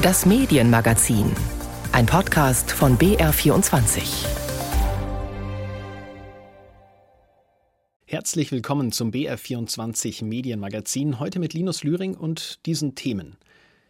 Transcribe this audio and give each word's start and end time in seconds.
Das 0.00 0.24
Medienmagazin. 0.26 1.32
Ein 1.90 2.06
Podcast 2.06 2.70
von 2.70 2.96
BR24. 2.98 4.28
Herzlich 8.06 8.52
willkommen 8.52 8.92
zum 8.92 9.10
BR24 9.10 10.24
Medienmagazin. 10.24 11.18
Heute 11.18 11.40
mit 11.40 11.52
Linus 11.52 11.82
Lühring 11.82 12.14
und 12.14 12.64
diesen 12.64 12.94
Themen. 12.94 13.38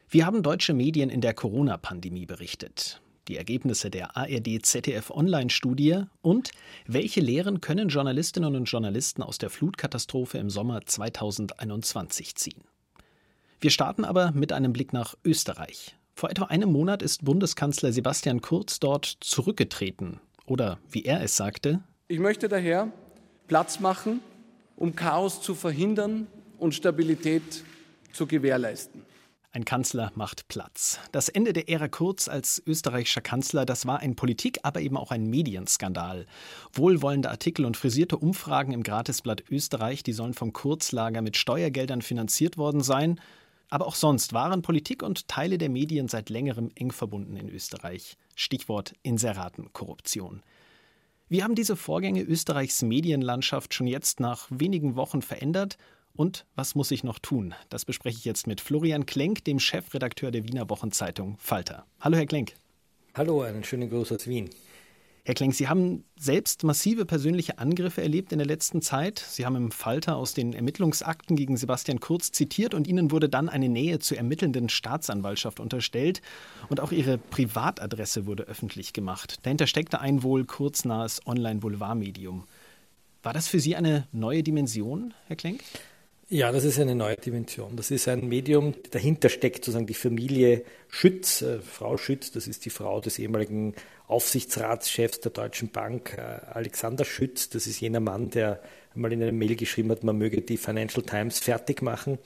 Wie 0.08 0.24
haben 0.24 0.42
deutsche 0.42 0.72
Medien 0.72 1.10
in 1.10 1.20
der 1.20 1.34
Corona-Pandemie 1.34 2.24
berichtet? 2.24 3.02
Die 3.28 3.36
Ergebnisse 3.36 3.90
der 3.90 4.16
ARD-ZDF-Online-Studie 4.16 6.04
und 6.22 6.52
welche 6.86 7.20
Lehren 7.20 7.60
können 7.60 7.90
Journalistinnen 7.90 8.56
und 8.56 8.64
Journalisten 8.64 9.22
aus 9.22 9.36
der 9.36 9.50
Flutkatastrophe 9.50 10.38
im 10.38 10.48
Sommer 10.48 10.86
2021 10.86 12.34
ziehen? 12.34 12.64
Wir 13.60 13.70
starten 13.70 14.06
aber 14.06 14.32
mit 14.32 14.54
einem 14.54 14.72
Blick 14.72 14.94
nach 14.94 15.14
Österreich. 15.22 15.97
Vor 16.18 16.30
etwa 16.30 16.46
einem 16.46 16.72
Monat 16.72 17.00
ist 17.00 17.24
Bundeskanzler 17.24 17.92
Sebastian 17.92 18.42
Kurz 18.42 18.80
dort 18.80 19.18
zurückgetreten. 19.20 20.18
Oder 20.46 20.80
wie 20.90 21.04
er 21.04 21.22
es 21.22 21.36
sagte. 21.36 21.80
Ich 22.08 22.18
möchte 22.18 22.48
daher 22.48 22.90
Platz 23.46 23.78
machen, 23.78 24.18
um 24.74 24.96
Chaos 24.96 25.40
zu 25.40 25.54
verhindern 25.54 26.26
und 26.58 26.74
Stabilität 26.74 27.62
zu 28.12 28.26
gewährleisten. 28.26 29.02
Ein 29.52 29.64
Kanzler 29.64 30.10
macht 30.16 30.48
Platz. 30.48 30.98
Das 31.12 31.28
Ende 31.28 31.52
der 31.52 31.68
Ära 31.68 31.86
Kurz 31.86 32.26
als 32.26 32.60
österreichischer 32.66 33.20
Kanzler, 33.20 33.64
das 33.64 33.86
war 33.86 34.00
ein 34.00 34.16
Politik, 34.16 34.58
aber 34.64 34.80
eben 34.80 34.96
auch 34.96 35.12
ein 35.12 35.30
Medienskandal. 35.30 36.26
Wohlwollende 36.72 37.30
Artikel 37.30 37.64
und 37.64 37.76
frisierte 37.76 38.16
Umfragen 38.16 38.72
im 38.72 38.82
Gratisblatt 38.82 39.44
Österreich, 39.48 40.02
die 40.02 40.12
sollen 40.12 40.34
vom 40.34 40.52
Kurzlager 40.52 41.22
mit 41.22 41.36
Steuergeldern 41.36 42.02
finanziert 42.02 42.58
worden 42.58 42.80
sein. 42.80 43.20
Aber 43.70 43.86
auch 43.86 43.94
sonst 43.94 44.32
waren 44.32 44.62
Politik 44.62 45.02
und 45.02 45.28
Teile 45.28 45.58
der 45.58 45.68
Medien 45.68 46.08
seit 46.08 46.30
längerem 46.30 46.70
eng 46.74 46.90
verbunden 46.90 47.36
in 47.36 47.48
Österreich. 47.48 48.16
Stichwort 48.34 48.94
Inseratenkorruption. 49.02 50.42
Wie 51.28 51.42
haben 51.42 51.54
diese 51.54 51.76
Vorgänge 51.76 52.22
Österreichs 52.22 52.80
Medienlandschaft 52.80 53.74
schon 53.74 53.86
jetzt 53.86 54.20
nach 54.20 54.46
wenigen 54.50 54.96
Wochen 54.96 55.20
verändert? 55.20 55.76
Und 56.14 56.46
was 56.54 56.74
muss 56.74 56.90
ich 56.90 57.04
noch 57.04 57.18
tun? 57.18 57.54
Das 57.68 57.84
bespreche 57.84 58.16
ich 58.18 58.24
jetzt 58.24 58.46
mit 58.46 58.60
Florian 58.62 59.04
Klenk, 59.04 59.44
dem 59.44 59.60
Chefredakteur 59.60 60.30
der 60.30 60.44
Wiener 60.44 60.70
Wochenzeitung 60.70 61.36
Falter. 61.38 61.84
Hallo, 62.00 62.16
Herr 62.16 62.26
Klenk. 62.26 62.54
Hallo, 63.14 63.42
einen 63.42 63.62
schönen 63.62 63.90
Gruß 63.90 64.12
aus 64.12 64.26
Wien. 64.26 64.48
Herr 65.28 65.34
Klenk, 65.34 65.54
Sie 65.54 65.68
haben 65.68 66.04
selbst 66.18 66.64
massive 66.64 67.04
persönliche 67.04 67.58
Angriffe 67.58 68.00
erlebt 68.00 68.32
in 68.32 68.38
der 68.38 68.46
letzten 68.46 68.80
Zeit. 68.80 69.18
Sie 69.18 69.44
haben 69.44 69.56
im 69.56 69.70
Falter 69.70 70.16
aus 70.16 70.32
den 70.32 70.54
Ermittlungsakten 70.54 71.36
gegen 71.36 71.58
Sebastian 71.58 72.00
Kurz 72.00 72.32
zitiert 72.32 72.72
und 72.72 72.86
Ihnen 72.86 73.10
wurde 73.10 73.28
dann 73.28 73.50
eine 73.50 73.68
Nähe 73.68 73.98
zur 73.98 74.16
ermittelnden 74.16 74.70
Staatsanwaltschaft 74.70 75.60
unterstellt. 75.60 76.22
Und 76.70 76.80
auch 76.80 76.92
Ihre 76.92 77.18
Privatadresse 77.18 78.24
wurde 78.24 78.44
öffentlich 78.44 78.94
gemacht. 78.94 79.40
Dahinter 79.42 79.66
steckte 79.66 80.00
ein 80.00 80.22
wohl 80.22 80.46
kurznahes 80.46 81.20
Online-Boulevardmedium. 81.26 82.44
War 83.22 83.34
das 83.34 83.48
für 83.48 83.60
Sie 83.60 83.76
eine 83.76 84.08
neue 84.12 84.42
Dimension, 84.42 85.12
Herr 85.26 85.36
Klenk? 85.36 85.60
Ja, 86.30 86.52
das 86.52 86.64
ist 86.64 86.78
eine 86.78 86.94
neue 86.94 87.16
Dimension. 87.16 87.74
Das 87.74 87.90
ist 87.90 88.06
ein 88.06 88.28
Medium, 88.28 88.74
dahinter 88.90 89.30
steckt 89.30 89.64
sozusagen 89.64 89.86
die 89.86 89.94
Familie 89.94 90.62
Schütz, 90.88 91.40
äh, 91.40 91.60
Frau 91.60 91.96
Schütz, 91.96 92.30
das 92.32 92.46
ist 92.46 92.66
die 92.66 92.70
Frau 92.70 93.00
des 93.00 93.18
ehemaligen 93.18 93.74
Aufsichtsratschefs 94.08 95.20
der 95.20 95.32
Deutschen 95.32 95.70
Bank, 95.70 96.18
äh, 96.18 96.20
Alexander 96.20 97.06
Schütz. 97.06 97.48
Das 97.48 97.66
ist 97.66 97.80
jener 97.80 98.00
Mann, 98.00 98.28
der 98.28 98.60
mal 98.94 99.10
in 99.10 99.22
einer 99.22 99.32
Mail 99.32 99.56
geschrieben 99.56 99.90
hat, 99.90 100.04
man 100.04 100.18
möge 100.18 100.42
die 100.42 100.58
Financial 100.58 101.02
Times 101.02 101.38
fertig 101.38 101.80
machen. 101.80 102.18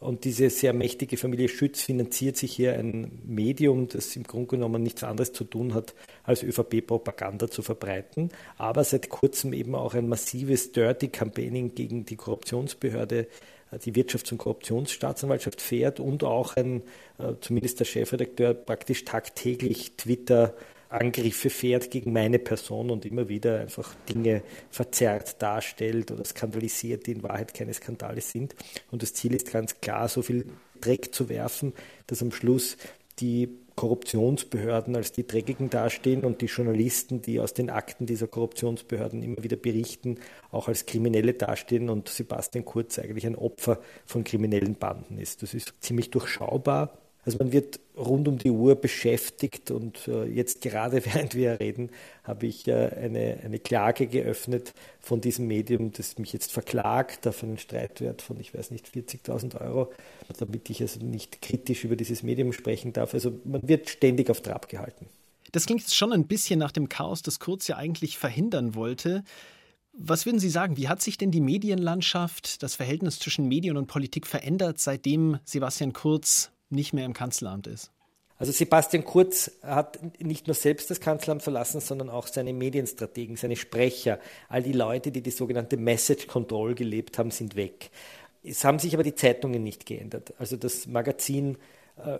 Und 0.00 0.24
diese 0.24 0.48
sehr 0.48 0.72
mächtige 0.72 1.18
Familie 1.18 1.50
Schütz 1.50 1.82
finanziert 1.82 2.38
sich 2.38 2.52
hier 2.52 2.78
ein 2.78 3.20
Medium, 3.26 3.86
das 3.86 4.16
im 4.16 4.22
Grunde 4.22 4.46
genommen 4.48 4.82
nichts 4.82 5.04
anderes 5.04 5.34
zu 5.34 5.44
tun 5.44 5.74
hat, 5.74 5.94
als 6.22 6.42
ÖVP-Propaganda 6.42 7.50
zu 7.50 7.60
verbreiten, 7.60 8.30
aber 8.56 8.82
seit 8.82 9.10
kurzem 9.10 9.52
eben 9.52 9.74
auch 9.74 9.92
ein 9.92 10.08
massives 10.08 10.72
Dirty 10.72 11.08
Campaigning 11.08 11.74
gegen 11.74 12.06
die 12.06 12.16
Korruptionsbehörde 12.16 13.26
die 13.78 13.92
Wirtschafts- 13.92 14.32
und 14.32 14.38
Korruptionsstaatsanwaltschaft 14.38 15.60
fährt 15.60 16.00
und 16.00 16.24
auch 16.24 16.56
ein, 16.56 16.82
äh, 17.18 17.34
zumindest 17.40 17.80
der 17.80 17.84
Chefredakteur, 17.84 18.54
praktisch 18.54 19.04
tagtäglich 19.04 19.92
Twitter 19.96 20.54
Angriffe 20.90 21.50
fährt 21.50 21.90
gegen 21.92 22.12
meine 22.12 22.40
Person 22.40 22.90
und 22.90 23.06
immer 23.06 23.28
wieder 23.28 23.60
einfach 23.60 23.94
Dinge 24.08 24.42
verzerrt 24.70 25.40
darstellt 25.40 26.10
oder 26.10 26.24
skandalisiert, 26.24 27.06
die 27.06 27.12
in 27.12 27.22
Wahrheit 27.22 27.54
keine 27.54 27.72
Skandale 27.72 28.20
sind. 28.20 28.56
Und 28.90 29.02
das 29.02 29.14
Ziel 29.14 29.34
ist 29.34 29.52
ganz 29.52 29.80
klar, 29.80 30.08
so 30.08 30.20
viel 30.22 30.46
Dreck 30.80 31.14
zu 31.14 31.28
werfen, 31.28 31.74
dass 32.08 32.22
am 32.22 32.32
Schluss 32.32 32.76
die 33.20 33.48
Korruptionsbehörden 33.80 34.94
als 34.94 35.10
die 35.10 35.26
Dreckigen 35.26 35.70
dastehen 35.70 36.22
und 36.22 36.42
die 36.42 36.46
Journalisten, 36.46 37.22
die 37.22 37.40
aus 37.40 37.54
den 37.54 37.70
Akten 37.70 38.04
dieser 38.04 38.26
Korruptionsbehörden 38.26 39.22
immer 39.22 39.42
wieder 39.42 39.56
berichten, 39.56 40.18
auch 40.50 40.68
als 40.68 40.84
Kriminelle 40.84 41.32
dastehen 41.32 41.88
und 41.88 42.06
Sebastian 42.10 42.66
Kurz 42.66 42.98
eigentlich 42.98 43.26
ein 43.26 43.36
Opfer 43.36 43.78
von 44.04 44.22
kriminellen 44.22 44.74
Banden 44.74 45.16
ist. 45.16 45.42
Das 45.42 45.54
ist 45.54 45.72
ziemlich 45.80 46.10
durchschaubar 46.10 46.92
also 47.24 47.38
man 47.38 47.52
wird 47.52 47.80
rund 47.96 48.28
um 48.28 48.38
die 48.38 48.50
Uhr 48.50 48.76
beschäftigt 48.76 49.70
und 49.70 50.08
äh, 50.08 50.24
jetzt 50.24 50.62
gerade 50.62 51.04
während 51.12 51.34
wir 51.34 51.60
reden, 51.60 51.90
habe 52.24 52.46
ich 52.46 52.66
äh, 52.66 52.72
eine, 52.72 53.40
eine 53.44 53.58
Klage 53.58 54.06
geöffnet 54.06 54.72
von 55.00 55.20
diesem 55.20 55.46
Medium, 55.46 55.92
das 55.92 56.18
mich 56.18 56.32
jetzt 56.32 56.52
verklagt 56.52 57.26
auf 57.26 57.42
einen 57.42 57.58
Streitwert 57.58 58.22
von, 58.22 58.40
ich 58.40 58.54
weiß 58.54 58.70
nicht, 58.70 58.86
40.000 58.86 59.60
Euro, 59.60 59.92
damit 60.38 60.70
ich 60.70 60.80
also 60.80 61.04
nicht 61.04 61.42
kritisch 61.42 61.84
über 61.84 61.96
dieses 61.96 62.22
Medium 62.22 62.52
sprechen 62.52 62.92
darf. 62.92 63.12
Also 63.14 63.32
man 63.44 63.66
wird 63.68 63.90
ständig 63.90 64.30
auf 64.30 64.40
Trab 64.40 64.68
gehalten. 64.68 65.06
Das 65.52 65.66
klingt 65.66 65.82
schon 65.90 66.12
ein 66.12 66.26
bisschen 66.26 66.58
nach 66.58 66.72
dem 66.72 66.88
Chaos, 66.88 67.22
das 67.22 67.40
Kurz 67.40 67.66
ja 67.66 67.76
eigentlich 67.76 68.18
verhindern 68.18 68.74
wollte. 68.74 69.24
Was 69.92 70.24
würden 70.24 70.38
Sie 70.38 70.48
sagen, 70.48 70.76
wie 70.76 70.88
hat 70.88 71.02
sich 71.02 71.18
denn 71.18 71.32
die 71.32 71.40
Medienlandschaft, 71.40 72.62
das 72.62 72.76
Verhältnis 72.76 73.18
zwischen 73.18 73.48
Medien 73.48 73.76
und 73.76 73.86
Politik 73.86 74.26
verändert, 74.26 74.78
seitdem 74.78 75.38
Sebastian 75.44 75.92
Kurz 75.92 76.52
nicht 76.70 76.92
mehr 76.92 77.04
im 77.04 77.12
Kanzleramt 77.12 77.66
ist. 77.66 77.90
Also 78.38 78.52
Sebastian 78.52 79.04
Kurz 79.04 79.50
hat 79.62 79.98
nicht 80.18 80.46
nur 80.46 80.54
selbst 80.54 80.90
das 80.90 81.00
Kanzleramt 81.00 81.42
verlassen, 81.42 81.80
sondern 81.80 82.08
auch 82.08 82.26
seine 82.26 82.54
Medienstrategen, 82.54 83.36
seine 83.36 83.54
Sprecher, 83.54 84.18
all 84.48 84.62
die 84.62 84.72
Leute, 84.72 85.12
die 85.12 85.20
die 85.20 85.30
sogenannte 85.30 85.76
Message 85.76 86.26
Control 86.26 86.74
gelebt 86.74 87.18
haben, 87.18 87.30
sind 87.30 87.54
weg. 87.54 87.90
Es 88.42 88.64
haben 88.64 88.78
sich 88.78 88.94
aber 88.94 89.02
die 89.02 89.14
Zeitungen 89.14 89.62
nicht 89.62 89.84
geändert. 89.84 90.32
Also 90.38 90.56
das 90.56 90.86
Magazin 90.86 91.58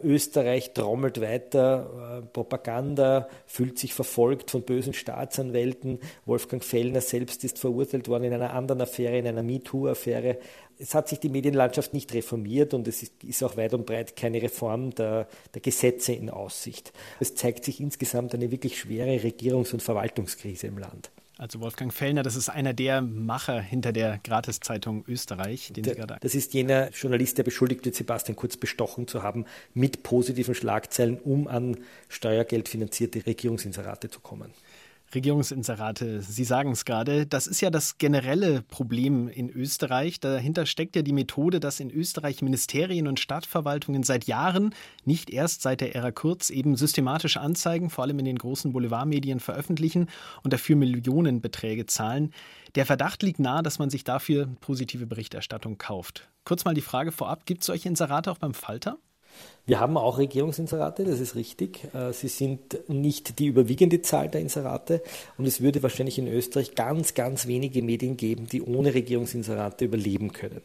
Österreich 0.03 0.73
trommelt 0.73 1.21
weiter, 1.21 2.21
äh, 2.21 2.27
Propaganda, 2.27 3.29
fühlt 3.47 3.79
sich 3.79 3.95
verfolgt 3.95 4.51
von 4.51 4.63
bösen 4.63 4.95
Staatsanwälten. 4.95 5.99
Wolfgang 6.27 6.63
Fellner 6.65 7.01
selbst 7.01 7.45
ist 7.45 7.59
verurteilt 7.59 8.09
worden 8.09 8.25
in 8.25 8.35
einer 8.35 8.55
anderen 8.55 8.81
Affäre, 8.81 9.19
in 9.19 9.27
einer 9.27 9.43
MeToo-Affäre 9.43 10.39
es 10.81 10.95
hat 10.95 11.09
sich 11.09 11.21
die 11.21 11.29
Medienlandschaft 11.29 11.93
nicht 11.93 12.15
reformiert 12.15 12.73
und 12.73 12.89
es 12.89 13.03
ist 13.03 13.45
auch 13.45 13.59
weit 13.59 13.75
und 13.75 13.85
breit 13.85 14.17
keine 14.17 14.41
Reform 14.41 14.95
der, 14.95 15.29
der 15.53 15.61
Gesetze 15.61 16.15
in 16.15 16.31
Aussicht. 16.31 16.95
Es 17.21 17.35
zeigt 17.35 17.67
sich 17.67 17.81
insgesamt 17.81 18.35
eine 18.35 18.51
wirklich 18.51 18.79
schwere 18.79 19.15
Regierungs- 19.17 19.75
und 19.75 19.83
Verwaltungskrise 19.83 20.69
im 20.69 20.79
Land. 20.79 21.11
Also 21.41 21.59
Wolfgang 21.61 21.91
Fellner, 21.91 22.23
das 22.23 22.37
ist 22.37 22.51
einer 22.51 22.75
der 22.75 23.01
Macher 23.01 23.63
hinter 23.63 23.93
der 23.93 24.21
Gratiszeitung 24.23 25.05
Österreich, 25.09 25.73
den 25.75 25.85
der, 25.85 25.95
Sie 25.95 26.01
gerade. 26.01 26.19
Das 26.21 26.35
ist 26.35 26.53
jener 26.53 26.91
Journalist, 26.91 27.39
der 27.39 27.45
beschuldigt 27.45 27.83
wird, 27.87 27.95
Sebastian 27.95 28.37
Kurz 28.37 28.59
bestochen 28.59 29.09
zu 29.09 29.23
haben 29.23 29.47
mit 29.73 30.03
positiven 30.03 30.55
Schlagzeilen, 30.55 31.19
um 31.19 31.49
an 31.49 31.79
steuergeldfinanzierte 32.11 33.25
Regierungsinserate 33.25 34.11
zu 34.11 34.21
kommen. 34.21 34.53
Regierungsinserate, 35.15 36.23
Sie 36.23 36.45
sagen 36.45 36.73
es 36.73 36.85
gerade, 36.85 37.27
das 37.27 37.47
ist 37.47 37.61
ja 37.61 37.71
das 37.71 37.99
generelle 37.99 38.63
Problem 38.63 39.29
in 39.29 39.51
Österreich. 39.51 40.21
Dahinter 40.21 40.67
steckt 40.67 40.95
ja 40.95 41.03
die 41.03 41.13
Methode, 41.13 41.59
dass 41.59 41.81
in 41.81 41.91
Österreich 41.91 42.43
Ministerien 42.43 43.09
und 43.09 43.19
Stadtverwaltungen 43.19 44.05
seit 44.05 44.25
Jahren, 44.27 44.75
nicht 45.05 45.31
erst 45.31 45.63
seit 45.63 45.81
der 45.81 45.97
Ära 45.97 46.13
Kurz, 46.13 46.51
eben 46.51 46.77
systematisch 46.77 47.37
Anzeigen, 47.37 47.91
vor 47.91 48.05
allem 48.05 48.19
in 48.21 48.25
den 48.25 48.39
großen 48.39 48.73
Boulevardmedien, 48.73 49.41
veröffentlichen 49.41 50.09
und 50.43 50.53
dafür 50.53 50.77
Millionenbeträge 50.77 51.87
zahlen. 51.87 52.33
Der 52.77 52.87
Verdacht 52.87 53.23
liegt 53.23 53.41
nahe, 53.41 53.63
dass 53.63 53.81
man 53.81 53.91
sich 53.91 54.05
dafür 54.05 54.49
positive 54.61 55.07
Berichterstattung 55.07 55.77
kauft. 55.77 56.29
Kurz 56.45 56.65
mal 56.65 56.75
die 56.75 56.81
Frage 56.81 57.11
vorab, 57.11 57.47
gibt 57.47 57.63
es 57.63 57.67
solche 57.67 57.89
Inserate 57.89 58.31
auch 58.31 58.39
beim 58.39 58.55
Falter? 58.55 58.99
Wir 59.67 59.79
haben 59.79 59.97
auch 59.97 60.19
Regierungsinserate, 60.19 61.05
das 61.05 61.21
ist 61.21 61.37
richtig. 61.37 61.85
Äh, 61.95 62.13
sie 62.13 62.29
sind 62.29 62.89
nicht 62.89 63.39
die 63.39 63.47
überwiegende 63.47 64.03
Zahl 64.03 64.29
der 64.29 64.41
Inserate 64.41 65.03
und 65.39 65.47
es 65.47 65.61
würde 65.61 65.83
wahrscheinlich 65.83 66.19
in 66.19 66.27
Österreich 66.27 66.75
ganz, 66.75 67.15
ganz 67.15 67.47
wenige 67.47 67.83
Medien 67.83 68.17
geben, 68.17 68.47
die 68.47 68.63
ohne 68.63 68.95
Regierungsinserate 68.95 69.85
überleben 69.85 70.33
können. 70.33 70.61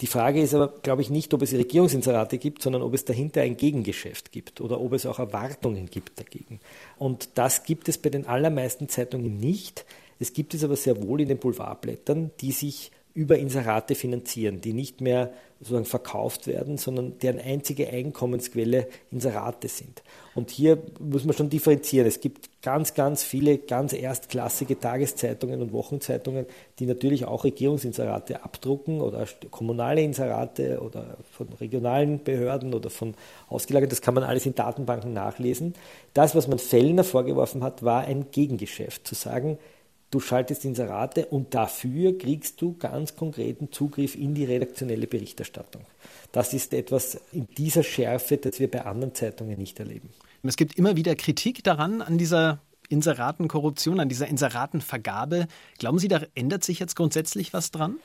Die 0.00 0.06
Frage 0.06 0.42
ist 0.42 0.54
aber, 0.54 0.68
glaube 0.82 1.00
ich, 1.00 1.08
nicht, 1.08 1.32
ob 1.32 1.40
es 1.40 1.54
Regierungsinserate 1.54 2.36
gibt, 2.36 2.62
sondern 2.62 2.82
ob 2.82 2.92
es 2.92 3.06
dahinter 3.06 3.40
ein 3.40 3.56
Gegengeschäft 3.56 4.30
gibt 4.30 4.60
oder 4.60 4.78
ob 4.80 4.92
es 4.92 5.06
auch 5.06 5.18
Erwartungen 5.18 5.86
gibt 5.86 6.20
dagegen. 6.20 6.60
Und 6.98 7.30
das 7.34 7.64
gibt 7.64 7.88
es 7.88 7.96
bei 7.96 8.10
den 8.10 8.26
allermeisten 8.26 8.90
Zeitungen 8.90 9.40
nicht. 9.40 9.86
Es 10.18 10.34
gibt 10.34 10.52
es 10.52 10.62
aber 10.62 10.76
sehr 10.76 11.02
wohl 11.02 11.22
in 11.22 11.28
den 11.28 11.38
Boulevardblättern, 11.38 12.30
die 12.40 12.52
sich 12.52 12.90
über 13.16 13.38
Inserate 13.38 13.94
finanzieren, 13.94 14.60
die 14.60 14.74
nicht 14.74 15.00
mehr 15.00 15.32
sozusagen 15.58 15.86
verkauft 15.86 16.46
werden, 16.46 16.76
sondern 16.76 17.18
deren 17.18 17.40
einzige 17.40 17.88
Einkommensquelle 17.88 18.88
Inserate 19.10 19.68
sind. 19.68 20.02
Und 20.34 20.50
hier 20.50 20.82
muss 21.00 21.24
man 21.24 21.34
schon 21.34 21.48
differenzieren. 21.48 22.06
Es 22.06 22.20
gibt 22.20 22.50
ganz, 22.60 22.92
ganz 22.92 23.24
viele 23.24 23.56
ganz 23.56 23.94
erstklassige 23.94 24.78
Tageszeitungen 24.78 25.62
und 25.62 25.72
Wochenzeitungen, 25.72 26.44
die 26.78 26.84
natürlich 26.84 27.24
auch 27.24 27.44
Regierungsinserate 27.44 28.44
abdrucken 28.44 29.00
oder 29.00 29.26
kommunale 29.50 30.02
Inserate 30.02 30.82
oder 30.82 31.16
von 31.32 31.48
regionalen 31.58 32.22
Behörden 32.22 32.74
oder 32.74 32.90
von 32.90 33.14
ausgelagert. 33.48 33.92
Das 33.92 34.02
kann 34.02 34.12
man 34.12 34.24
alles 34.24 34.44
in 34.44 34.54
Datenbanken 34.54 35.14
nachlesen. 35.14 35.72
Das, 36.12 36.34
was 36.34 36.48
man 36.48 36.58
Fellner 36.58 37.02
vorgeworfen 37.02 37.64
hat, 37.64 37.82
war 37.82 38.04
ein 38.04 38.26
Gegengeschäft. 38.30 39.06
Zu 39.06 39.14
sagen, 39.14 39.56
Du 40.10 40.20
schaltest 40.20 40.64
Inserate 40.64 41.26
und 41.26 41.54
dafür 41.54 42.16
kriegst 42.16 42.62
du 42.62 42.76
ganz 42.78 43.16
konkreten 43.16 43.72
Zugriff 43.72 44.14
in 44.14 44.34
die 44.34 44.44
redaktionelle 44.44 45.06
Berichterstattung. 45.06 45.82
Das 46.30 46.54
ist 46.54 46.72
etwas 46.74 47.20
in 47.32 47.48
dieser 47.58 47.82
Schärfe, 47.82 48.36
das 48.36 48.60
wir 48.60 48.70
bei 48.70 48.84
anderen 48.84 49.14
Zeitungen 49.14 49.58
nicht 49.58 49.80
erleben. 49.80 50.10
Es 50.42 50.56
gibt 50.56 50.78
immer 50.78 50.94
wieder 50.96 51.16
Kritik 51.16 51.64
daran, 51.64 52.02
an 52.02 52.18
dieser 52.18 52.60
Inseratenkorruption, 52.88 53.98
an 53.98 54.08
dieser 54.08 54.28
Inseratenvergabe. 54.28 55.48
Glauben 55.78 55.98
Sie, 55.98 56.08
da 56.08 56.22
ändert 56.34 56.62
sich 56.62 56.78
jetzt 56.78 56.94
grundsätzlich 56.94 57.52
was 57.52 57.72
dran? 57.72 57.96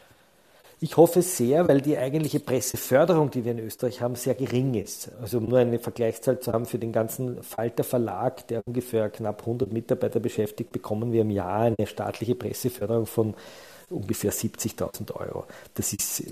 Ich 0.84 0.98
hoffe 0.98 1.22
sehr, 1.22 1.68
weil 1.68 1.80
die 1.80 1.96
eigentliche 1.96 2.40
Presseförderung, 2.40 3.30
die 3.30 3.46
wir 3.46 3.52
in 3.52 3.60
Österreich 3.60 4.02
haben, 4.02 4.16
sehr 4.16 4.34
gering 4.34 4.74
ist. 4.74 5.12
Also 5.22 5.38
um 5.38 5.46
nur 5.46 5.60
eine 5.60 5.78
Vergleichszahl 5.78 6.40
zu 6.40 6.52
haben, 6.52 6.66
für 6.66 6.80
den 6.80 6.92
ganzen 6.92 7.44
Falter 7.44 7.84
Verlag, 7.84 8.48
der 8.48 8.64
ungefähr 8.66 9.12
knapp 9.12 9.42
100 9.42 9.72
Mitarbeiter 9.72 10.20
beschäftigt, 10.20 10.72
bekommen 10.72 11.12
wir 11.12 11.22
im 11.22 11.30
Jahr 11.30 11.60
eine 11.60 11.86
staatliche 11.86 12.34
Presseförderung 12.34 13.06
von 13.06 13.36
ungefähr 13.92 14.34
70.000 14.34 15.14
Euro. 15.14 15.46
Das 15.76 15.94
ist 15.94 16.24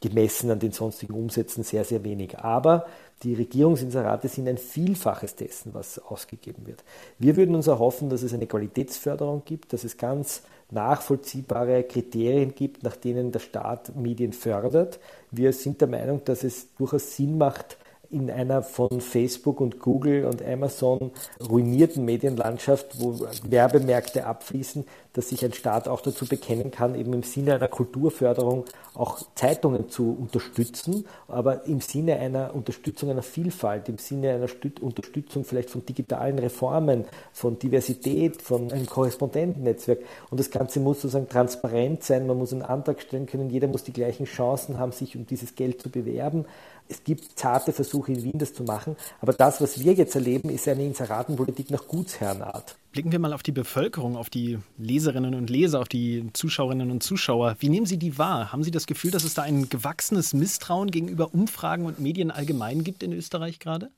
gemessen 0.00 0.52
an 0.52 0.60
den 0.60 0.70
sonstigen 0.70 1.14
Umsätzen 1.14 1.64
sehr, 1.64 1.82
sehr 1.82 2.04
wenig. 2.04 2.38
Aber 2.38 2.86
die 3.24 3.34
Regierungsinserate 3.34 4.28
sind 4.28 4.46
ein 4.46 4.58
Vielfaches 4.58 5.34
dessen, 5.34 5.74
was 5.74 5.98
ausgegeben 5.98 6.68
wird. 6.68 6.84
Wir 7.18 7.36
würden 7.36 7.56
uns 7.56 7.66
erhoffen, 7.66 8.10
dass 8.10 8.22
es 8.22 8.32
eine 8.32 8.46
Qualitätsförderung 8.46 9.42
gibt, 9.44 9.72
dass 9.72 9.82
es 9.82 9.96
ganz 9.96 10.42
nachvollziehbare 10.72 11.84
Kriterien 11.84 12.54
gibt, 12.54 12.82
nach 12.82 12.96
denen 12.96 13.32
der 13.32 13.40
Staat 13.40 13.94
Medien 13.94 14.32
fördert. 14.32 14.98
Wir 15.30 15.52
sind 15.52 15.80
der 15.80 15.88
Meinung, 15.88 16.24
dass 16.24 16.44
es 16.44 16.74
durchaus 16.74 17.16
Sinn 17.16 17.38
macht, 17.38 17.78
in 18.12 18.30
einer 18.30 18.62
von 18.62 19.00
Facebook 19.00 19.60
und 19.60 19.80
Google 19.80 20.26
und 20.26 20.44
Amazon 20.44 21.10
ruinierten 21.48 22.04
Medienlandschaft, 22.04 23.00
wo 23.00 23.26
Werbemärkte 23.48 24.26
abfließen, 24.26 24.84
dass 25.14 25.28
sich 25.28 25.44
ein 25.44 25.52
Staat 25.52 25.88
auch 25.88 26.00
dazu 26.00 26.26
bekennen 26.26 26.70
kann, 26.70 26.94
eben 26.94 27.12
im 27.12 27.22
Sinne 27.22 27.54
einer 27.54 27.68
Kulturförderung 27.68 28.64
auch 28.94 29.20
Zeitungen 29.34 29.88
zu 29.88 30.16
unterstützen, 30.18 31.06
aber 31.28 31.66
im 31.66 31.80
Sinne 31.80 32.16
einer 32.18 32.54
Unterstützung 32.54 33.10
einer 33.10 33.22
Vielfalt, 33.22 33.88
im 33.88 33.98
Sinne 33.98 34.34
einer 34.34 34.48
Unterstützung 34.80 35.44
vielleicht 35.44 35.70
von 35.70 35.84
digitalen 35.84 36.38
Reformen, 36.38 37.04
von 37.32 37.58
Diversität, 37.58 38.42
von 38.42 38.70
einem 38.72 38.86
Korrespondentennetzwerk. 38.86 40.00
Und 40.30 40.40
das 40.40 40.50
Ganze 40.50 40.80
muss 40.80 41.02
sozusagen 41.02 41.28
transparent 41.28 42.04
sein, 42.04 42.26
man 42.26 42.38
muss 42.38 42.52
einen 42.52 42.62
Antrag 42.62 43.00
stellen 43.00 43.26
können, 43.26 43.50
jeder 43.50 43.68
muss 43.68 43.84
die 43.84 43.92
gleichen 43.92 44.26
Chancen 44.26 44.78
haben, 44.78 44.92
sich 44.92 45.16
um 45.16 45.26
dieses 45.26 45.54
Geld 45.54 45.80
zu 45.80 45.90
bewerben. 45.90 46.44
Es 46.88 47.04
gibt 47.04 47.38
zarte 47.38 47.72
Versuche 47.72 48.12
in 48.12 48.22
Wien, 48.22 48.38
das 48.38 48.54
zu 48.54 48.64
machen. 48.64 48.96
Aber 49.20 49.32
das, 49.32 49.60
was 49.60 49.80
wir 49.80 49.92
jetzt 49.94 50.14
erleben, 50.14 50.50
ist 50.50 50.68
eine 50.68 50.84
Inseratenpolitik 50.84 51.70
nach 51.70 51.86
Gutsherrenart. 51.86 52.76
Blicken 52.92 53.12
wir 53.12 53.18
mal 53.18 53.32
auf 53.32 53.42
die 53.42 53.52
Bevölkerung, 53.52 54.16
auf 54.16 54.28
die 54.28 54.58
Leserinnen 54.76 55.34
und 55.34 55.48
Leser, 55.48 55.80
auf 55.80 55.88
die 55.88 56.28
Zuschauerinnen 56.34 56.90
und 56.90 57.02
Zuschauer. 57.02 57.56
Wie 57.60 57.70
nehmen 57.70 57.86
Sie 57.86 57.96
die 57.96 58.18
wahr? 58.18 58.52
Haben 58.52 58.62
Sie 58.64 58.70
das 58.70 58.86
Gefühl, 58.86 59.10
dass 59.10 59.24
es 59.24 59.34
da 59.34 59.42
ein 59.42 59.68
gewachsenes 59.68 60.34
Misstrauen 60.34 60.90
gegenüber 60.90 61.32
Umfragen 61.32 61.86
und 61.86 62.00
Medien 62.00 62.30
allgemein 62.30 62.84
gibt 62.84 63.02
in 63.02 63.12
Österreich 63.12 63.58
gerade? 63.58 63.90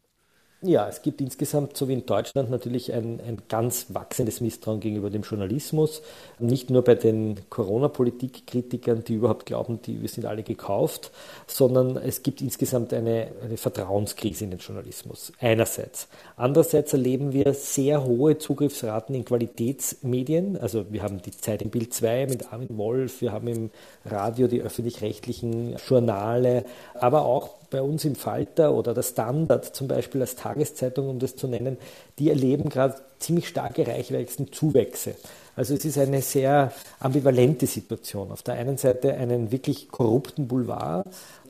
Ja, 0.66 0.88
es 0.88 1.02
gibt 1.02 1.20
insgesamt, 1.20 1.76
so 1.76 1.88
wie 1.88 1.92
in 1.92 2.06
Deutschland, 2.06 2.48
natürlich 2.48 2.90
ein, 2.90 3.20
ein 3.20 3.42
ganz 3.50 3.88
wachsendes 3.90 4.40
Misstrauen 4.40 4.80
gegenüber 4.80 5.10
dem 5.10 5.20
Journalismus. 5.20 6.00
Nicht 6.38 6.70
nur 6.70 6.82
bei 6.82 6.94
den 6.94 7.38
Corona-Politik-Kritikern, 7.50 9.04
die 9.04 9.16
überhaupt 9.16 9.44
glauben, 9.44 9.80
die, 9.82 10.00
wir 10.00 10.08
sind 10.08 10.24
alle 10.24 10.42
gekauft, 10.42 11.10
sondern 11.46 11.98
es 11.98 12.22
gibt 12.22 12.40
insgesamt 12.40 12.94
eine, 12.94 13.28
eine 13.44 13.58
Vertrauenskrise 13.58 14.44
in 14.44 14.52
den 14.52 14.58
Journalismus. 14.58 15.32
Einerseits. 15.38 16.08
Andererseits 16.38 16.94
erleben 16.94 17.34
wir 17.34 17.52
sehr 17.52 18.02
hohe 18.02 18.38
Zugriffsraten 18.38 19.14
in 19.14 19.26
Qualitätsmedien. 19.26 20.56
Also 20.56 20.90
wir 20.90 21.02
haben 21.02 21.20
die 21.20 21.32
Zeit 21.32 21.60
im 21.60 21.68
Bild 21.68 21.92
2 21.92 22.26
mit 22.28 22.54
Armin 22.54 22.78
Wolf, 22.78 23.20
wir 23.20 23.32
haben 23.32 23.48
im 23.48 23.70
Radio 24.06 24.48
die 24.48 24.62
öffentlich-rechtlichen 24.62 25.76
Journale, 25.86 26.64
aber 26.94 27.26
auch 27.26 27.50
bei 27.74 27.82
uns 27.82 28.04
im 28.04 28.14
Falter 28.14 28.72
oder 28.72 28.94
der 28.94 29.02
Standard 29.02 29.74
zum 29.74 29.88
Beispiel 29.88 30.20
als 30.20 30.36
Tageszeitung, 30.36 31.08
um 31.08 31.18
das 31.18 31.34
zu 31.34 31.48
nennen, 31.48 31.76
die 32.20 32.30
erleben 32.30 32.68
gerade 32.68 32.94
ziemlich 33.18 33.48
starke 33.48 33.84
Reichweitenzuwächse. 33.84 35.16
Also 35.56 35.74
es 35.74 35.84
ist 35.84 35.98
eine 35.98 36.22
sehr 36.22 36.72
ambivalente 37.00 37.66
Situation. 37.66 38.30
Auf 38.30 38.42
der 38.42 38.54
einen 38.54 38.78
Seite 38.78 39.14
einen 39.14 39.50
wirklich 39.50 39.88
korrupten 39.88 40.46
Boulevard, 40.46 41.04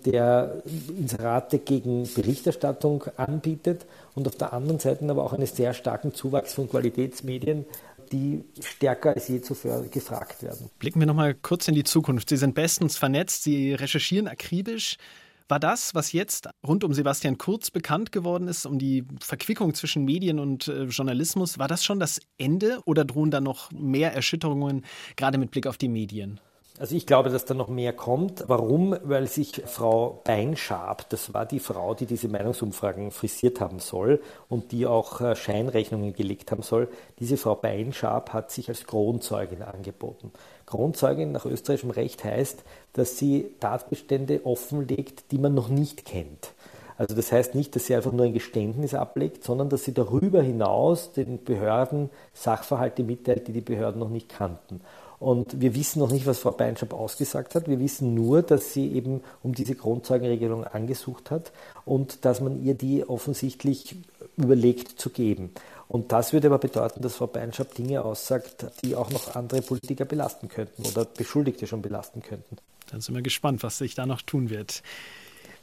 der 0.07 0.63
Inserate 0.99 1.59
gegen 1.59 2.09
Berichterstattung 2.15 3.05
anbietet 3.19 3.85
und 4.15 4.27
auf 4.27 4.37
der 4.37 4.55
anderen 4.55 4.79
Seite 4.79 5.07
aber 5.07 5.25
auch 5.25 5.35
einen 5.35 5.47
sehr 5.47 5.75
starken 5.75 6.15
Zuwachs 6.15 6.55
von 6.55 6.71
Qualitätsmedien, 6.71 7.67
die 8.13 8.45
stärker 8.63 9.11
als 9.15 9.29
je 9.29 9.43
zuvor 9.43 9.83
gefragt 9.91 10.43
werden. 10.43 10.71
Blicken 10.79 11.01
wir 11.01 11.07
nochmal 11.07 11.35
kurz 11.35 11.69
in 11.69 11.75
die 11.75 11.85
Zukunft. 11.85 12.31
Sie 12.31 12.39
sind 12.39 12.55
bestens 12.55 12.97
vernetzt, 12.97 13.43
Sie 13.43 13.75
recherchieren 13.75 14.27
akribisch. 14.27 14.97
War 15.47 15.61
das, 15.61 15.95
was 15.95 16.13
jetzt 16.13 16.49
rund 16.67 16.85
um 16.85 16.95
Sebastian 16.95 17.37
Kurz 17.37 17.71
bekannt 17.71 18.13
geworden 18.13 18.49
ist, 18.49 18.65
um 18.65 18.79
die 18.79 19.05
Verquickung 19.21 19.75
zwischen 19.75 20.05
Medien 20.05 20.39
und 20.39 20.69
äh, 20.69 20.85
Journalismus, 20.85 21.59
war 21.59 21.69
das 21.69 21.85
schon 21.85 22.01
das 22.01 22.21
Ende 22.39 22.81
oder 22.87 23.05
drohen 23.05 23.31
da 23.31 23.43
noch 23.43 23.71
mehr 23.71 24.15
Erschütterungen, 24.15 24.87
gerade 25.17 25.37
mit 25.37 25.51
Blick 25.51 25.67
auf 25.67 25.77
die 25.77 25.89
Medien? 25.89 26.41
Also 26.79 26.97
ich 26.97 27.07
glaube, 27.07 27.29
dass 27.29 27.45
da 27.45 27.55
noch 27.55 27.69
mehr 27.69 27.93
kommt. 27.93 28.45
Warum? 28.49 28.97
Weil 29.05 29.29
sich 29.29 29.63
Frau 29.65 30.23
Beinschab, 30.25 31.09
das 31.11 31.33
war 31.33 31.47
die 31.47 31.61
Frau, 31.61 31.95
die 31.95 32.07
diese 32.07 32.29
Meinungsumfragen 32.29 33.13
frisiert 33.13 33.61
haben 33.61 33.79
soll 33.79 34.21
und 34.49 34.73
die 34.73 34.87
auch 34.87 35.21
äh, 35.21 35.37
Scheinrechnungen 35.37 36.15
gelegt 36.15 36.51
haben 36.51 36.63
soll, 36.63 36.89
diese 37.21 37.37
Frau 37.37 37.55
Beinschab 37.55 38.33
hat 38.33 38.51
sich 38.51 38.69
als 38.71 38.87
Kronzeugin 38.87 39.63
angeboten. 39.63 40.33
Kronzeugin 40.67 41.33
nach 41.33 41.45
österreichischem 41.45 41.91
Recht 41.91 42.25
heißt, 42.25 42.63
dass 42.93 43.19
sie 43.19 43.51
Tatbestände 43.61 44.45
offenlegt, 44.45 45.31
die 45.31 45.39
man 45.39 45.55
noch 45.55 45.69
nicht 45.69 46.05
kennt. 46.05 46.53
Also 46.97 47.15
das 47.15 47.33
heißt 47.33 47.55
nicht, 47.55 47.75
dass 47.75 47.87
sie 47.87 47.95
einfach 47.97 48.13
nur 48.13 48.25
ein 48.25 48.33
Geständnis 48.33 48.95
ablegt, 48.95 49.43
sondern 49.43 49.69
dass 49.69 49.85
sie 49.85 49.93
darüber 49.93 50.43
hinaus 50.43 51.13
den 51.13 51.43
Behörden 51.43 52.11
Sachverhalte 52.33 53.03
mitteilt, 53.03 53.49
die 53.49 53.53
die 53.53 53.61
Behörden 53.61 53.99
noch 53.99 54.11
nicht 54.11 54.29
kannten. 54.29 54.81
Und 55.19 55.61
wir 55.61 55.75
wissen 55.75 56.01
noch 56.01 56.11
nicht, 56.11 56.27
was 56.27 56.41
Frau 56.41 56.51
Beinschab 56.51 56.93
ausgesagt 56.93 57.55
hat. 57.55 57.69
Wir 57.69 57.81
wissen 57.81 58.15
nur, 58.15 58.43
dass 58.43 58.75
sie 58.75 58.93
eben 58.93 59.23
um 59.43 59.55
diese 59.55 59.75
Grundzeugenregelung 59.75 60.65
angesucht 60.65 61.31
hat 61.31 61.53
und 61.85 62.25
dass 62.25 62.41
man 62.41 62.63
ihr 62.63 62.75
die 62.75 63.09
offensichtlich 63.09 63.97
überlegt 64.37 65.01
zu 65.01 65.11
geben. 65.11 65.51
Und 65.95 66.11
das 66.11 66.33
würde 66.33 66.49
aber 66.49 66.59
bedeuten, 66.59 67.03
dass 67.03 67.15
Frau 67.15 67.29
Beinschab 67.29 67.73
Dinge 67.77 68.05
aussagt, 68.05 68.67
die 68.83 68.97
auch 68.97 69.11
noch 69.11 69.37
andere 69.37 69.63
Politiker 69.63 70.05
belasten 70.05 70.49
könnten 70.49 70.85
oder 70.85 71.05
Beschuldigte 71.05 71.69
schon 71.69 71.83
belasten 71.83 72.21
könnten. 72.21 72.57
Dann 72.91 73.01
sind 73.01 73.15
wir 73.15 73.23
gespannt, 73.23 73.63
was 73.63 73.79
sich 73.79 73.95
da 73.95 74.05
noch 74.05 74.21
tun 74.21 74.51
wird. 74.51 74.83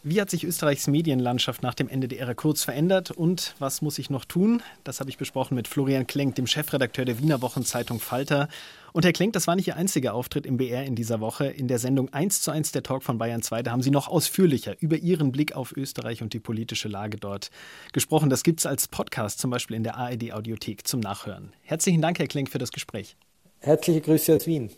Wie 0.03 0.19
hat 0.19 0.31
sich 0.31 0.45
Österreichs 0.45 0.87
Medienlandschaft 0.87 1.61
nach 1.61 1.75
dem 1.75 1.87
Ende 1.87 2.07
der 2.07 2.21
Ära 2.21 2.33
Kurz 2.33 2.63
verändert 2.63 3.11
und 3.11 3.53
was 3.59 3.83
muss 3.83 3.99
ich 3.99 4.09
noch 4.09 4.25
tun? 4.25 4.63
Das 4.83 4.99
habe 4.99 5.11
ich 5.11 5.17
besprochen 5.19 5.53
mit 5.53 5.67
Florian 5.67 6.07
Klenk, 6.07 6.33
dem 6.33 6.47
Chefredakteur 6.47 7.05
der 7.05 7.19
Wiener 7.19 7.43
Wochenzeitung 7.43 7.99
Falter. 7.99 8.47
Und 8.93 9.05
Herr 9.05 9.13
Klenk, 9.13 9.33
das 9.33 9.45
war 9.45 9.55
nicht 9.55 9.67
Ihr 9.67 9.75
einziger 9.75 10.15
Auftritt 10.15 10.47
im 10.47 10.57
BR 10.57 10.85
in 10.85 10.95
dieser 10.95 11.19
Woche. 11.19 11.45
In 11.45 11.67
der 11.67 11.77
Sendung 11.77 12.11
1 12.11 12.41
zu 12.41 12.49
1 12.49 12.71
der 12.71 12.81
Talk 12.81 13.03
von 13.03 13.19
Bayern 13.19 13.43
2, 13.43 13.61
da 13.61 13.71
haben 13.71 13.83
Sie 13.83 13.91
noch 13.91 14.07
ausführlicher 14.07 14.75
über 14.79 14.97
Ihren 14.97 15.31
Blick 15.31 15.55
auf 15.55 15.71
Österreich 15.77 16.23
und 16.23 16.33
die 16.33 16.39
politische 16.39 16.87
Lage 16.87 17.17
dort 17.17 17.51
gesprochen. 17.93 18.31
Das 18.31 18.41
gibt 18.41 18.59
es 18.59 18.65
als 18.65 18.87
Podcast 18.87 19.37
zum 19.37 19.51
Beispiel 19.51 19.77
in 19.77 19.83
der 19.83 19.97
ARD 19.97 20.33
Audiothek 20.33 20.87
zum 20.87 20.99
Nachhören. 20.99 21.53
Herzlichen 21.61 22.01
Dank, 22.01 22.17
Herr 22.17 22.27
Klenk, 22.27 22.49
für 22.49 22.57
das 22.57 22.71
Gespräch. 22.71 23.17
Herzliche 23.59 24.01
Grüße 24.01 24.35
aus 24.35 24.47
Wien. 24.47 24.71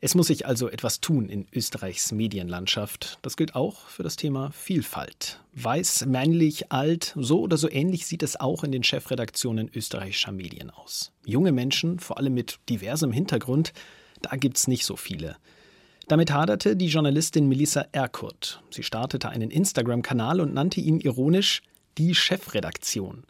Es 0.00 0.14
muss 0.14 0.28
sich 0.28 0.46
also 0.46 0.68
etwas 0.68 1.00
tun 1.00 1.28
in 1.28 1.46
Österreichs 1.52 2.12
Medienlandschaft. 2.12 3.18
Das 3.22 3.36
gilt 3.36 3.56
auch 3.56 3.80
für 3.88 4.04
das 4.04 4.14
Thema 4.14 4.52
Vielfalt. 4.52 5.40
Weiß, 5.54 6.06
männlich, 6.06 6.70
alt, 6.70 7.14
so 7.16 7.40
oder 7.40 7.56
so 7.56 7.68
ähnlich 7.68 8.06
sieht 8.06 8.22
es 8.22 8.38
auch 8.38 8.62
in 8.62 8.70
den 8.70 8.84
Chefredaktionen 8.84 9.68
österreichischer 9.74 10.30
Medien 10.30 10.70
aus. 10.70 11.10
Junge 11.24 11.50
Menschen, 11.50 11.98
vor 11.98 12.18
allem 12.18 12.34
mit 12.34 12.60
diversem 12.68 13.10
Hintergrund, 13.10 13.72
da 14.22 14.36
gibt's 14.36 14.68
nicht 14.68 14.84
so 14.84 14.96
viele. 14.96 15.36
Damit 16.06 16.30
haderte 16.30 16.76
die 16.76 16.86
Journalistin 16.86 17.48
Melissa 17.48 17.84
Erkurt. 17.90 18.62
Sie 18.70 18.84
startete 18.84 19.28
einen 19.28 19.50
Instagram-Kanal 19.50 20.40
und 20.40 20.54
nannte 20.54 20.80
ihn 20.80 21.00
ironisch 21.00 21.60
die 21.98 22.14
Chefredaktion. 22.14 23.24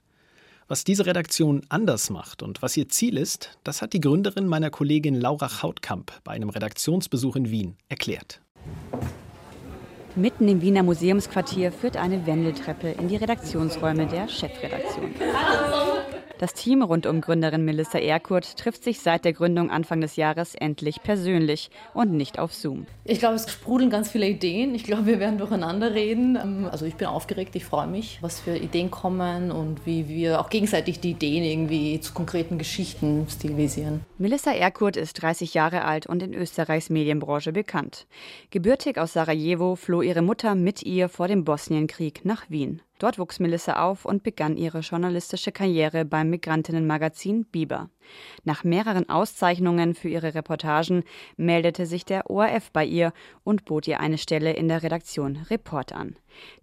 Was 0.70 0.84
diese 0.84 1.06
Redaktion 1.06 1.62
anders 1.70 2.10
macht 2.10 2.42
und 2.42 2.60
was 2.60 2.76
ihr 2.76 2.90
Ziel 2.90 3.16
ist, 3.16 3.58
das 3.64 3.80
hat 3.80 3.94
die 3.94 4.02
Gründerin 4.02 4.46
meiner 4.46 4.68
Kollegin 4.68 5.14
Laura 5.14 5.48
Chautkamp 5.48 6.12
bei 6.24 6.32
einem 6.32 6.50
Redaktionsbesuch 6.50 7.36
in 7.36 7.50
Wien 7.50 7.76
erklärt. 7.88 8.42
Mitten 10.18 10.48
im 10.48 10.60
Wiener 10.62 10.82
Museumsquartier 10.82 11.70
führt 11.70 11.96
eine 11.96 12.26
Wendeltreppe 12.26 12.88
in 12.88 13.06
die 13.06 13.14
Redaktionsräume 13.14 14.06
der 14.06 14.26
Chefredaktion. 14.26 15.14
Das 16.38 16.54
Team 16.54 16.82
rund 16.82 17.04
um 17.06 17.20
Gründerin 17.20 17.64
Melissa 17.64 17.98
Erkurt 17.98 18.56
trifft 18.56 18.84
sich 18.84 19.00
seit 19.00 19.24
der 19.24 19.32
Gründung 19.32 19.70
Anfang 19.70 20.00
des 20.00 20.14
Jahres 20.14 20.54
endlich 20.54 21.02
persönlich 21.02 21.68
und 21.94 22.12
nicht 22.12 22.38
auf 22.38 22.54
Zoom. 22.54 22.86
Ich 23.02 23.18
glaube, 23.18 23.34
es 23.34 23.50
sprudeln 23.50 23.90
ganz 23.90 24.08
viele 24.08 24.28
Ideen. 24.28 24.72
Ich 24.76 24.84
glaube, 24.84 25.06
wir 25.06 25.18
werden 25.18 25.38
durcheinander 25.38 25.94
reden. 25.94 26.38
Ähm, 26.40 26.68
also 26.70 26.86
ich 26.86 26.94
bin 26.94 27.08
aufgeregt, 27.08 27.56
ich 27.56 27.64
freue 27.64 27.88
mich, 27.88 28.18
was 28.20 28.38
für 28.38 28.56
Ideen 28.56 28.88
kommen 28.88 29.50
und 29.50 29.84
wie 29.84 30.06
wir 30.06 30.40
auch 30.40 30.48
gegenseitig 30.48 31.00
die 31.00 31.10
Ideen 31.10 31.42
irgendwie 31.42 31.98
zu 31.98 32.12
konkreten 32.12 32.56
Geschichten 32.56 33.26
stilisieren. 33.28 34.02
Melissa 34.18 34.52
Erkurt 34.52 34.96
ist 34.96 35.20
30 35.20 35.54
Jahre 35.54 35.84
alt 35.84 36.06
und 36.06 36.22
in 36.22 36.34
Österreichs 36.34 36.88
Medienbranche 36.88 37.52
bekannt. 37.52 38.06
Gebürtig 38.50 38.96
aus 38.98 39.12
Sarajevo 39.12 39.74
floh 39.74 40.02
ihre 40.08 40.22
Mutter 40.22 40.54
mit 40.54 40.82
ihr 40.82 41.10
vor 41.10 41.28
dem 41.28 41.44
Bosnienkrieg 41.44 42.24
nach 42.24 42.48
Wien. 42.48 42.80
Dort 42.98 43.18
wuchs 43.18 43.40
Melissa 43.40 43.84
auf 43.84 44.06
und 44.06 44.22
begann 44.22 44.56
ihre 44.56 44.80
journalistische 44.80 45.52
Karriere 45.52 46.06
beim 46.06 46.30
Migrantinnenmagazin 46.30 47.44
Biber. 47.44 47.90
Nach 48.44 48.64
mehreren 48.64 49.08
Auszeichnungen 49.08 49.94
für 49.94 50.08
ihre 50.08 50.34
Reportagen 50.34 51.04
meldete 51.36 51.86
sich 51.86 52.04
der 52.04 52.30
ORF 52.30 52.70
bei 52.72 52.84
ihr 52.84 53.12
und 53.44 53.64
bot 53.64 53.86
ihr 53.88 54.00
eine 54.00 54.18
Stelle 54.18 54.52
in 54.52 54.68
der 54.68 54.82
Redaktion 54.82 55.38
Report 55.50 55.92
an. 55.92 56.16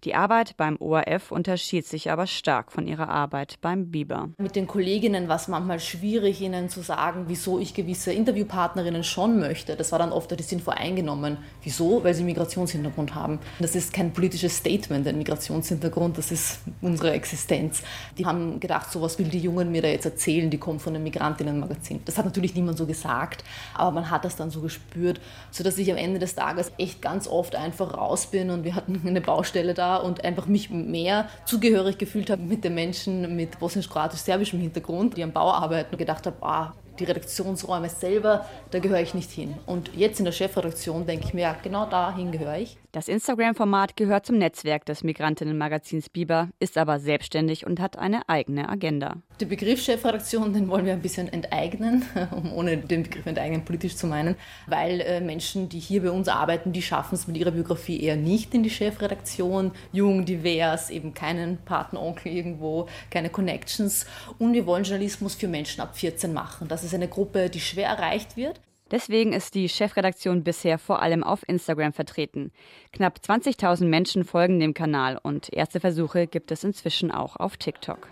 Die 0.04 0.14
Arbeit 0.14 0.56
beim 0.56 0.76
ORF 0.78 1.32
unterschied 1.32 1.86
sich 1.86 2.10
aber 2.10 2.26
stark 2.26 2.72
von 2.72 2.86
ihrer 2.86 3.08
Arbeit 3.08 3.58
beim 3.60 3.90
Biber. 3.90 4.30
Mit 4.38 4.56
den 4.56 4.66
Kolleginnen 4.66 5.28
war 5.28 5.36
es 5.36 5.48
manchmal 5.48 5.80
schwierig, 5.80 6.40
ihnen 6.40 6.68
zu 6.68 6.82
sagen, 6.82 7.24
wieso 7.28 7.58
ich 7.58 7.74
gewisse 7.74 8.12
Interviewpartnerinnen 8.12 9.04
schon 9.04 9.38
möchte. 9.38 9.76
Das 9.76 9.92
war 9.92 9.98
dann 9.98 10.12
oft, 10.12 10.30
die 10.38 10.42
sind 10.42 10.62
voreingenommen. 10.62 11.38
Wieso? 11.62 12.02
Weil 12.04 12.14
sie 12.14 12.24
Migrationshintergrund 12.24 13.14
haben. 13.14 13.38
Das 13.58 13.74
ist 13.74 13.92
kein 13.92 14.12
politisches 14.12 14.56
Statement, 14.56 15.06
ein 15.06 15.18
Migrationshintergrund, 15.18 16.18
das 16.18 16.30
ist 16.30 16.60
unsere 16.80 17.12
Existenz. 17.12 17.82
Die 18.18 18.26
haben 18.26 18.60
gedacht, 18.60 18.90
so 18.90 19.02
was 19.02 19.18
will 19.18 19.28
die 19.28 19.40
Jungen 19.40 19.70
mir 19.70 19.82
da 19.82 19.88
jetzt 19.88 20.04
erzählen, 20.04 20.50
die 20.50 20.58
kommen 20.58 20.80
von 20.80 20.94
einem 20.94 21.04
Migrantinnenmagazin. 21.44 22.00
Das 22.04 22.18
hat 22.18 22.24
natürlich 22.24 22.54
niemand 22.54 22.78
so 22.78 22.86
gesagt, 22.86 23.44
aber 23.74 23.90
man 23.90 24.10
hat 24.10 24.24
das 24.24 24.36
dann 24.36 24.50
so 24.50 24.60
gespürt, 24.60 25.20
sodass 25.50 25.78
ich 25.78 25.90
am 25.90 25.96
Ende 25.96 26.18
des 26.18 26.34
Tages 26.34 26.72
echt 26.78 27.02
ganz 27.02 27.28
oft 27.28 27.54
einfach 27.54 27.96
raus 27.96 28.26
bin 28.26 28.50
und 28.50 28.64
wir 28.64 28.74
hatten 28.74 29.02
eine 29.06 29.20
Baustelle 29.20 29.46
Stelle 29.46 29.74
da 29.74 29.96
und 29.96 30.24
einfach 30.24 30.46
mich 30.46 30.70
mehr 30.70 31.28
zugehörig 31.44 31.98
gefühlt 31.98 32.30
habe 32.30 32.42
mit 32.42 32.64
den 32.64 32.74
Menschen 32.74 33.36
mit 33.36 33.58
bosnisch-kroatisch-serbischem 33.58 34.60
Hintergrund, 34.60 35.16
die 35.16 35.22
am 35.22 35.32
Bau 35.32 35.50
arbeiten 35.50 35.92
und 35.92 35.98
gedacht 35.98 36.26
habe, 36.26 36.36
ah, 36.42 36.74
die 36.98 37.04
Redaktionsräume 37.04 37.88
selber, 37.88 38.46
da 38.70 38.78
gehöre 38.78 39.00
ich 39.00 39.14
nicht 39.14 39.30
hin. 39.30 39.54
Und 39.66 39.90
jetzt 39.94 40.18
in 40.18 40.24
der 40.24 40.32
Chefredaktion 40.32 41.06
denke 41.06 41.26
ich 41.26 41.34
mir, 41.34 41.42
ja, 41.42 41.56
genau 41.62 41.86
dahin 41.86 42.32
gehöre 42.32 42.58
ich. 42.58 42.76
Das 42.96 43.08
Instagram-Format 43.08 43.94
gehört 43.98 44.24
zum 44.24 44.38
Netzwerk 44.38 44.86
des 44.86 45.04
Migrantinnenmagazins 45.04 46.08
Biber, 46.08 46.48
ist 46.60 46.78
aber 46.78 46.98
selbstständig 46.98 47.66
und 47.66 47.78
hat 47.78 47.98
eine 47.98 48.26
eigene 48.26 48.70
Agenda. 48.70 49.16
Den 49.38 49.50
Begriff 49.50 49.82
Chefredaktion, 49.82 50.54
den 50.54 50.70
wollen 50.70 50.86
wir 50.86 50.94
ein 50.94 51.02
bisschen 51.02 51.30
enteignen, 51.30 52.06
um 52.30 52.54
ohne 52.54 52.78
den 52.78 53.02
Begriff 53.02 53.26
enteignen 53.26 53.66
politisch 53.66 53.96
zu 53.96 54.06
meinen, 54.06 54.34
weil 54.66 55.02
äh, 55.02 55.20
Menschen, 55.20 55.68
die 55.68 55.78
hier 55.78 56.04
bei 56.04 56.10
uns 56.10 56.28
arbeiten, 56.28 56.72
die 56.72 56.80
schaffen 56.80 57.16
es 57.16 57.26
mit 57.26 57.36
ihrer 57.36 57.50
Biografie 57.50 58.00
eher 58.00 58.16
nicht 58.16 58.54
in 58.54 58.62
die 58.62 58.70
Chefredaktion. 58.70 59.72
Jung, 59.92 60.24
divers, 60.24 60.88
eben 60.88 61.12
keinen 61.12 61.58
Patenonkel 61.66 62.32
irgendwo, 62.32 62.86
keine 63.10 63.28
Connections. 63.28 64.06
Und 64.38 64.54
wir 64.54 64.64
wollen 64.64 64.84
Journalismus 64.84 65.34
für 65.34 65.48
Menschen 65.48 65.82
ab 65.82 65.98
14 65.98 66.32
machen. 66.32 66.66
Das 66.68 66.82
ist 66.82 66.94
eine 66.94 67.08
Gruppe, 67.08 67.50
die 67.50 67.60
schwer 67.60 67.88
erreicht 67.88 68.38
wird. 68.38 68.58
Deswegen 68.90 69.32
ist 69.32 69.54
die 69.54 69.68
Chefredaktion 69.68 70.44
bisher 70.44 70.78
vor 70.78 71.02
allem 71.02 71.24
auf 71.24 71.48
Instagram 71.48 71.92
vertreten. 71.92 72.52
Knapp 72.92 73.18
20.000 73.18 73.84
Menschen 73.86 74.24
folgen 74.24 74.60
dem 74.60 74.74
Kanal 74.74 75.18
und 75.20 75.52
erste 75.52 75.80
Versuche 75.80 76.28
gibt 76.28 76.52
es 76.52 76.62
inzwischen 76.62 77.10
auch 77.10 77.36
auf 77.36 77.56
TikTok. 77.56 78.08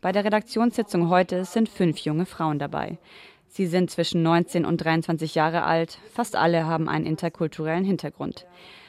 Bei 0.00 0.10
der 0.12 0.24
Redaktionssitzung 0.24 1.10
heute 1.10 1.44
sind 1.44 1.68
fünf 1.68 1.98
junge 1.98 2.26
Frauen 2.26 2.58
dabei. 2.58 2.98
Sie 3.46 3.66
sind 3.66 3.90
zwischen 3.90 4.22
19 4.22 4.64
und 4.64 4.78
23 4.78 5.34
Jahre 5.34 5.62
alt. 5.62 5.98
Fast 6.12 6.36
alle 6.36 6.66
haben 6.66 6.88
einen 6.88 7.06
interkulturellen 7.06 7.84
Hintergrund. 7.84 8.46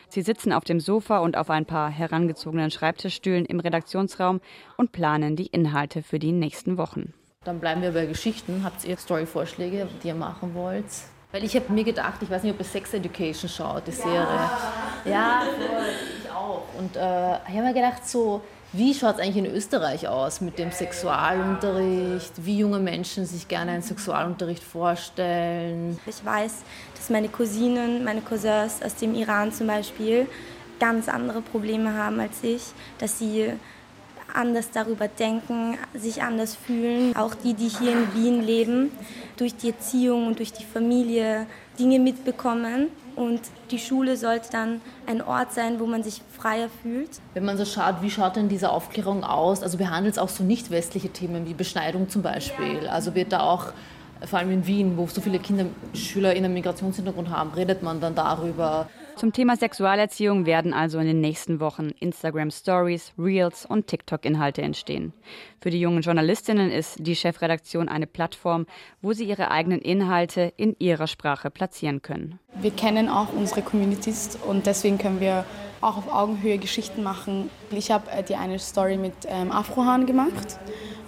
Sie 0.08 0.22
sitzen 0.22 0.54
auf 0.54 0.64
dem 0.64 0.80
Sofa 0.80 1.20
und 1.20 1.38
auf 1.38 1.50
ein 1.50 1.66
paar 1.66 1.90
herangezogenen 1.90 2.72
Schreibtischstühlen 2.72 3.46
im 3.46 3.60
Redaktionsraum 3.60 4.42
und 4.78 4.92
planen 4.92 5.36
die 5.36 5.48
Inhalte 5.48 6.04
für 6.04 6.20
die 6.20 6.32
nächsten 6.32 6.78
Wochen. 6.78 7.14
Dann 7.44 7.60
bleiben 7.60 7.82
wir 7.82 7.92
bei 7.92 8.06
Geschichten. 8.06 8.62
Habt 8.64 8.84
ihr 8.86 8.96
Story-Vorschläge, 8.96 9.88
die 10.04 10.10
ihr 10.10 10.14
machen 10.14 10.54
wollt? 10.54 10.86
Weil 11.32 11.44
ich 11.44 11.56
habe 11.56 11.74
mir 11.74 11.84
gedacht, 11.84 12.22
ich 12.22 12.30
weiß 12.30 12.44
nicht, 12.44 12.54
ob 12.54 12.60
ihr 12.60 12.66
Sex 12.66 12.94
Education 12.94 13.50
schaut, 13.50 13.88
die 13.88 13.92
Serie. 13.92 14.28
Ja, 15.06 15.42
ich 16.24 16.30
auch. 16.30 16.66
Und 16.78 16.96
äh, 16.96 17.00
ich 17.00 17.56
habe 17.56 17.64
mir 17.64 17.74
gedacht, 17.74 18.08
so, 18.08 18.42
wie 18.74 18.94
schaut 18.94 19.16
es 19.16 19.22
eigentlich 19.22 19.44
in 19.44 19.48
Österreich 19.48 20.08
aus 20.08 20.40
mit 20.42 20.60
dem 20.60 20.72
Sexualunterricht? 20.72 22.46
Wie 22.46 22.60
junge 22.60 22.78
Menschen 22.78 23.26
sich 23.26 23.48
gerne 23.48 23.72
einen 23.72 23.82
Sexualunterricht 23.82 24.62
vorstellen? 24.64 26.00
Ich 26.06 26.24
weiß, 26.24 26.58
dass 26.96 27.10
meine 27.10 27.30
Cousinen, 27.30 28.04
meine 28.04 28.22
Cousins 28.22 28.84
aus 28.86 28.94
dem 28.98 29.16
Iran 29.16 29.52
zum 29.52 29.66
Beispiel 29.66 30.28
ganz 30.80 31.10
andere 31.10 31.42
Probleme 31.42 31.96
haben 31.96 32.20
als 32.20 32.44
ich, 32.44 32.62
dass 33.00 33.18
sie 33.18 33.54
anders 34.36 34.72
darüber 34.72 35.08
denken, 35.08 35.78
sich 35.94 36.24
anders 36.24 36.56
fühlen. 36.56 37.16
Auch 37.16 37.36
die, 37.36 37.54
die 37.54 37.68
hier 37.68 37.92
in 37.92 38.14
Wien 38.14 38.42
leben, 38.42 38.92
durch 39.38 39.56
die 39.56 39.70
Erziehung 39.70 40.28
und 40.28 40.40
durch 40.40 40.54
die 40.54 40.66
Familie 40.66 41.48
Dinge 41.80 42.00
mitbekommen. 42.00 42.88
Und 43.16 43.42
die 43.72 43.80
Schule 43.80 44.18
sollte 44.18 44.50
dann 44.52 44.82
ein 45.06 45.22
Ort 45.22 45.54
sein, 45.54 45.80
wo 45.80 45.86
man 45.86 46.04
sich 46.04 46.22
freier 46.32 46.70
fühlt. 46.82 47.10
Wenn 47.34 47.46
man 47.46 47.58
so 47.58 47.66
schaut, 47.66 48.02
wie 48.02 48.10
schaut 48.10 48.36
denn 48.36 48.50
diese 48.50 48.72
Aufklärung 48.72 49.24
aus? 49.24 49.64
Also 49.64 49.78
behandelt 49.78 50.16
es 50.16 50.20
auch 50.20 50.30
so 50.30 50.44
nicht 50.44 50.72
westliche 50.72 51.10
Themen 51.10 51.46
wie 51.48 51.54
Beschneidung 51.54 52.10
zum 52.10 52.22
Beispiel. 52.22 52.88
Also 52.88 53.14
wird 53.16 53.32
da 53.34 53.42
auch 53.42 53.74
vor 54.26 54.40
allem 54.40 54.52
in 54.52 54.68
Wien, 54.68 54.98
wo 54.98 55.08
so 55.08 55.22
viele 55.22 55.40
Kinder, 55.40 55.66
Schüler 55.94 56.34
in 56.36 56.46
einem 56.46 56.54
Migrationshintergrund 56.54 57.30
haben, 57.30 57.52
redet 57.52 57.84
man 57.84 58.00
dann 58.00 58.16
darüber. 58.16 58.88
Zum 59.22 59.34
Thema 59.34 59.56
Sexualerziehung 59.56 60.48
werden 60.48 60.74
also 60.74 60.98
in 60.98 61.06
den 61.06 61.22
nächsten 61.22 61.60
Wochen 61.60 61.92
Instagram 62.00 62.50
Stories, 62.50 63.14
Reels 63.20 63.68
und 63.68 63.86
TikTok-Inhalte 63.86 64.64
entstehen. 64.64 65.14
Für 65.60 65.70
die 65.70 65.80
jungen 65.80 66.02
Journalistinnen 66.02 66.72
ist 66.72 66.96
die 66.98 67.16
Chefredaktion 67.16 67.88
eine 67.88 68.08
Plattform, 68.08 68.66
wo 69.00 69.14
sie 69.14 69.26
ihre 69.26 69.52
eigenen 69.52 69.80
Inhalte 69.80 70.52
in 70.58 70.76
ihrer 70.80 71.06
Sprache 71.06 71.52
platzieren 71.52 72.02
können. 72.02 72.40
Wir 72.62 72.72
kennen 72.72 73.10
auch 73.10 73.32
unsere 73.32 73.62
Communities 73.62 74.40
und 74.48 74.66
deswegen 74.66 74.98
können 74.98 75.20
wir 75.20 75.46
auch 75.82 75.98
auf 75.98 76.12
Augenhöhe 76.12 76.58
Geschichten 76.58 77.04
machen. 77.04 77.52
Ich 77.70 77.92
habe 77.92 78.10
äh, 78.10 78.24
die 78.24 78.38
eine 78.38 78.58
Story 78.58 78.98
mit 78.98 79.14
ähm, 79.28 79.52
Afrohan 79.52 80.08
gemacht 80.08 80.58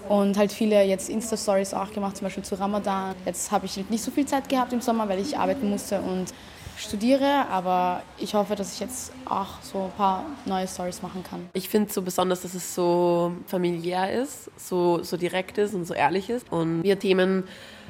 und 0.08 0.38
halt 0.38 0.52
viele 0.52 0.84
jetzt 0.84 1.10
Insta-Stories 1.10 1.74
auch 1.74 1.92
gemacht, 1.92 2.18
zum 2.18 2.26
Beispiel 2.26 2.44
zu 2.44 2.60
Ramadan. 2.60 3.16
Jetzt 3.26 3.52
habe 3.52 3.66
ich 3.66 3.76
nicht 3.90 4.04
so 4.04 4.12
viel 4.12 4.28
Zeit 4.28 4.50
gehabt 4.50 4.72
im 4.72 4.82
Sommer, 4.82 5.10
weil 5.10 5.20
ich 5.20 5.36
arbeiten 5.36 5.68
musste 5.68 6.00
und 6.00 6.32
studiere, 6.78 7.48
aber 7.50 8.04
ich 8.18 8.34
hoffe, 8.34 8.56
dass 8.56 8.74
ich 8.74 8.80
jetzt 8.80 9.12
auch 9.26 9.62
so 9.62 9.86
ein 9.86 9.92
paar 9.92 10.26
neue 10.46 10.68
Stories 10.68 11.02
machen 11.02 11.24
kann. 11.24 11.50
Ich 11.54 11.70
finde 11.70 11.90
es 11.90 11.96
so 11.96 12.02
besonders, 12.02 12.42
dass 12.42 12.54
es 12.54 12.76
so 12.76 13.34
familiär 13.48 14.12
ist, 14.12 14.50
so, 14.58 15.04
so 15.04 15.18
direkt 15.18 15.58
ist 15.58 15.74
und 15.74 15.86
so 15.86 15.94
ehrlich 15.94 16.30
ist 16.30 16.52
und 16.52 16.84
wir 16.84 17.00
Themen 17.00 17.44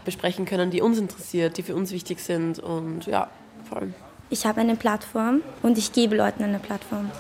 besprechen 0.06 0.46
können, 0.46 0.70
die 0.70 0.82
uns 0.82 0.98
interessiert, 0.98 1.58
die 1.58 1.64
für 1.64 1.76
uns 1.76 1.92
wichtig 1.92 2.20
sind 2.20 2.60
und 2.60 3.06
ja, 3.06 3.30
voll. 3.70 3.94
Ich 4.30 4.46
habe 4.46 4.62
eine 4.62 4.76
Plattform 4.76 5.42
und 5.62 5.78
ich 5.78 5.94
gebe 5.94 6.16
Leuten 6.16 6.44
eine 6.44 6.60
Plattform. 6.60 7.12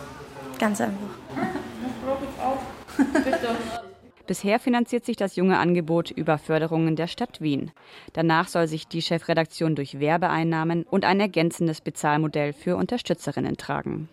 Ganz 0.59 0.81
einfach. 0.81 0.97
brauche 2.03 2.23
ich 2.23 2.41
auch. 2.41 3.23
Bitte. 3.23 3.55
Bisher 4.25 4.57
finanziert 4.59 5.05
sich 5.05 5.17
das 5.17 5.35
junge 5.35 5.57
Angebot 5.57 6.09
über 6.09 6.37
Förderungen 6.37 6.95
der 6.95 7.07
Stadt 7.07 7.41
Wien. 7.41 7.71
Danach 8.13 8.47
soll 8.47 8.67
sich 8.67 8.87
die 8.87 9.01
Chefredaktion 9.01 9.75
durch 9.75 9.99
Werbeeinnahmen 9.99 10.83
und 10.83 11.03
ein 11.03 11.19
ergänzendes 11.19 11.81
Bezahlmodell 11.81 12.53
für 12.53 12.77
Unterstützerinnen 12.77 13.57
tragen. 13.57 14.07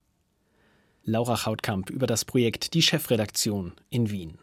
Laura 1.05 1.37
Chautkamp 1.37 1.91
über 1.91 2.07
das 2.07 2.25
Projekt 2.25 2.75
Die 2.75 2.83
Chefredaktion 2.83 3.73
in 3.89 4.11
Wien. 4.11 4.39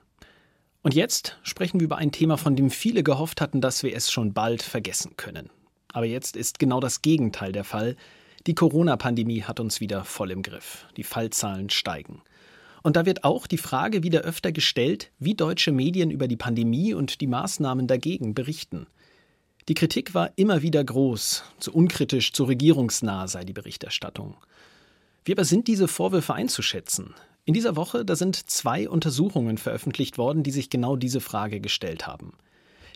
Und 0.83 0.93
jetzt 0.93 1.37
sprechen 1.43 1.81
wir 1.81 1.85
über 1.85 1.97
ein 1.97 2.13
Thema, 2.13 2.37
von 2.37 2.55
dem 2.55 2.69
viele 2.69 3.03
gehofft 3.03 3.41
hatten, 3.41 3.59
dass 3.59 3.83
wir 3.83 3.93
es 3.93 4.09
schon 4.09 4.33
bald 4.33 4.61
vergessen 4.61 5.17
können. 5.17 5.49
Aber 5.91 6.05
jetzt 6.05 6.37
ist 6.37 6.59
genau 6.59 6.79
das 6.79 7.01
Gegenteil 7.01 7.51
der 7.51 7.65
Fall. 7.65 7.97
Die 8.45 8.55
Corona-Pandemie 8.55 9.43
hat 9.43 9.59
uns 9.59 9.81
wieder 9.81 10.05
voll 10.05 10.31
im 10.31 10.43
Griff. 10.43 10.85
Die 10.95 11.03
Fallzahlen 11.03 11.69
steigen. 11.69 12.21
Und 12.87 12.95
da 12.95 13.05
wird 13.05 13.25
auch 13.25 13.47
die 13.47 13.57
Frage 13.57 14.01
wieder 14.01 14.21
öfter 14.21 14.53
gestellt, 14.53 15.11
wie 15.19 15.35
deutsche 15.35 15.73
Medien 15.73 16.09
über 16.09 16.29
die 16.29 16.37
Pandemie 16.37 16.93
und 16.93 17.19
die 17.19 17.27
Maßnahmen 17.27 17.85
dagegen 17.85 18.33
berichten. 18.33 18.87
Die 19.67 19.73
Kritik 19.73 20.13
war 20.13 20.31
immer 20.37 20.61
wieder 20.61 20.85
groß, 20.85 21.43
zu 21.59 21.73
unkritisch, 21.73 22.31
zu 22.31 22.45
regierungsnah 22.45 23.27
sei 23.27 23.43
die 23.43 23.51
Berichterstattung. 23.51 24.37
Wie 25.25 25.33
aber 25.33 25.43
sind 25.43 25.67
diese 25.67 25.89
Vorwürfe 25.89 26.33
einzuschätzen? 26.33 27.13
In 27.43 27.53
dieser 27.53 27.75
Woche, 27.75 28.05
da 28.05 28.15
sind 28.15 28.49
zwei 28.49 28.87
Untersuchungen 28.87 29.57
veröffentlicht 29.57 30.17
worden, 30.17 30.43
die 30.43 30.51
sich 30.51 30.69
genau 30.69 30.95
diese 30.95 31.19
Frage 31.19 31.59
gestellt 31.59 32.07
haben. 32.07 32.37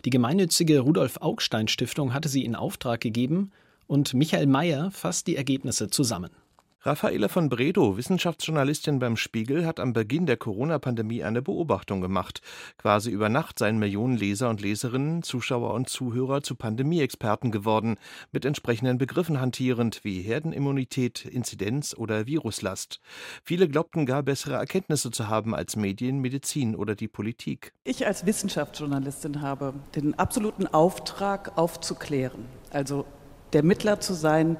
Die 0.05 0.09
gemeinnützige 0.09 0.79
Rudolf 0.79 1.17
Augstein 1.17 1.67
Stiftung 1.67 2.13
hatte 2.13 2.29
sie 2.29 2.45
in 2.45 2.55
Auftrag 2.55 3.01
gegeben 3.01 3.51
und 3.87 4.13
Michael 4.13 4.47
Mayer 4.47 4.89
fasst 4.91 5.27
die 5.27 5.35
Ergebnisse 5.35 5.89
zusammen. 5.89 6.31
Raffaela 6.83 7.29
von 7.29 7.47
Bredow, 7.47 7.95
Wissenschaftsjournalistin 7.95 8.97
beim 8.97 9.15
Spiegel, 9.15 9.67
hat 9.67 9.79
am 9.79 9.93
Beginn 9.93 10.25
der 10.25 10.37
Corona-Pandemie 10.37 11.23
eine 11.23 11.43
Beobachtung 11.43 12.01
gemacht. 12.01 12.41
Quasi 12.79 13.11
über 13.11 13.29
Nacht 13.29 13.59
seien 13.59 13.77
Millionen 13.77 14.17
Leser 14.17 14.49
und 14.49 14.61
Leserinnen, 14.61 15.21
Zuschauer 15.21 15.75
und 15.75 15.89
Zuhörer 15.89 16.41
zu 16.41 16.55
Pandemie-Experten 16.55 17.51
geworden, 17.51 17.97
mit 18.31 18.45
entsprechenden 18.45 18.97
Begriffen 18.97 19.39
hantierend 19.39 20.03
wie 20.03 20.23
Herdenimmunität, 20.23 21.23
Inzidenz 21.23 21.93
oder 21.95 22.25
Viruslast. 22.25 22.99
Viele 23.43 23.67
glaubten 23.67 24.07
gar 24.07 24.23
bessere 24.23 24.55
Erkenntnisse 24.55 25.11
zu 25.11 25.27
haben 25.27 25.53
als 25.53 25.75
Medien, 25.75 26.17
Medizin 26.17 26.75
oder 26.75 26.95
die 26.95 27.07
Politik. 27.07 27.73
Ich 27.83 28.07
als 28.07 28.25
Wissenschaftsjournalistin 28.25 29.43
habe 29.43 29.75
den 29.93 30.17
absoluten 30.17 30.65
Auftrag 30.65 31.59
aufzuklären, 31.59 32.47
also 32.71 33.05
der 33.53 33.61
Mittler 33.61 33.99
zu 33.99 34.15
sein 34.15 34.57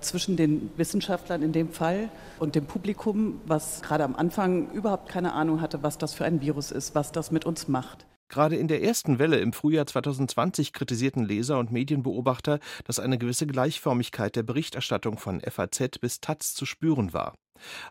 zwischen 0.00 0.36
den 0.36 0.70
Wissenschaftlern 0.76 1.42
in 1.42 1.52
dem 1.52 1.70
Fall 1.70 2.08
und 2.38 2.54
dem 2.54 2.66
Publikum, 2.66 3.40
was 3.46 3.82
gerade 3.82 4.04
am 4.04 4.14
Anfang 4.16 4.70
überhaupt 4.72 5.08
keine 5.08 5.32
Ahnung 5.32 5.60
hatte, 5.60 5.82
was 5.82 5.98
das 5.98 6.14
für 6.14 6.24
ein 6.24 6.40
Virus 6.40 6.70
ist, 6.70 6.94
was 6.94 7.12
das 7.12 7.30
mit 7.30 7.44
uns 7.44 7.68
macht. 7.68 8.06
Gerade 8.28 8.56
in 8.56 8.68
der 8.68 8.82
ersten 8.82 9.18
Welle 9.18 9.38
im 9.38 9.52
Frühjahr 9.52 9.86
2020 9.86 10.72
kritisierten 10.72 11.24
Leser 11.24 11.58
und 11.58 11.70
Medienbeobachter, 11.70 12.58
dass 12.84 12.98
eine 12.98 13.18
gewisse 13.18 13.46
Gleichförmigkeit 13.46 14.34
der 14.34 14.42
Berichterstattung 14.42 15.18
von 15.18 15.40
FAZ 15.40 15.98
bis 16.00 16.20
Taz 16.20 16.54
zu 16.54 16.66
spüren 16.66 17.12
war. 17.12 17.34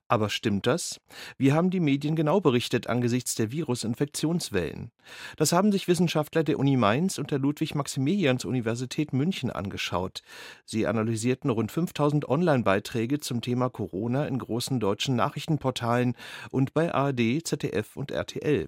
Aber 0.08 0.30
stimmt 0.30 0.68
das? 0.68 1.00
Wie 1.38 1.54
haben 1.54 1.70
die 1.70 1.80
Medien 1.80 2.16
genau 2.16 2.42
berichtet 2.42 2.88
angesichts 2.88 3.36
der 3.36 3.52
Virusinfektionswellen? 3.52 4.92
Das 5.38 5.52
haben 5.52 5.72
sich 5.72 5.88
Wissenschaftler 5.88 6.44
der 6.44 6.60
Uni 6.60 6.78
Mainz 6.78 7.18
und 7.18 7.32
der 7.32 7.40
Ludwig-Maximilians-Universität 7.40 9.14
München 9.14 9.50
angeschaut. 9.50 10.22
Sie 10.66 10.88
analysierten 10.88 11.50
rund 11.50 11.72
5000 11.72 12.28
Online-Beiträge 12.28 13.20
zum 13.20 13.42
Thema 13.42 13.70
Corona 13.70 14.26
in 14.28 14.40
großen 14.40 14.80
deutschen 14.80 15.16
Nachrichtenportalen 15.16 16.16
und 16.52 16.74
bei 16.74 16.94
ARD, 16.94 17.42
ZDF 17.44 17.96
und 17.96 18.12
RTL. 18.12 18.68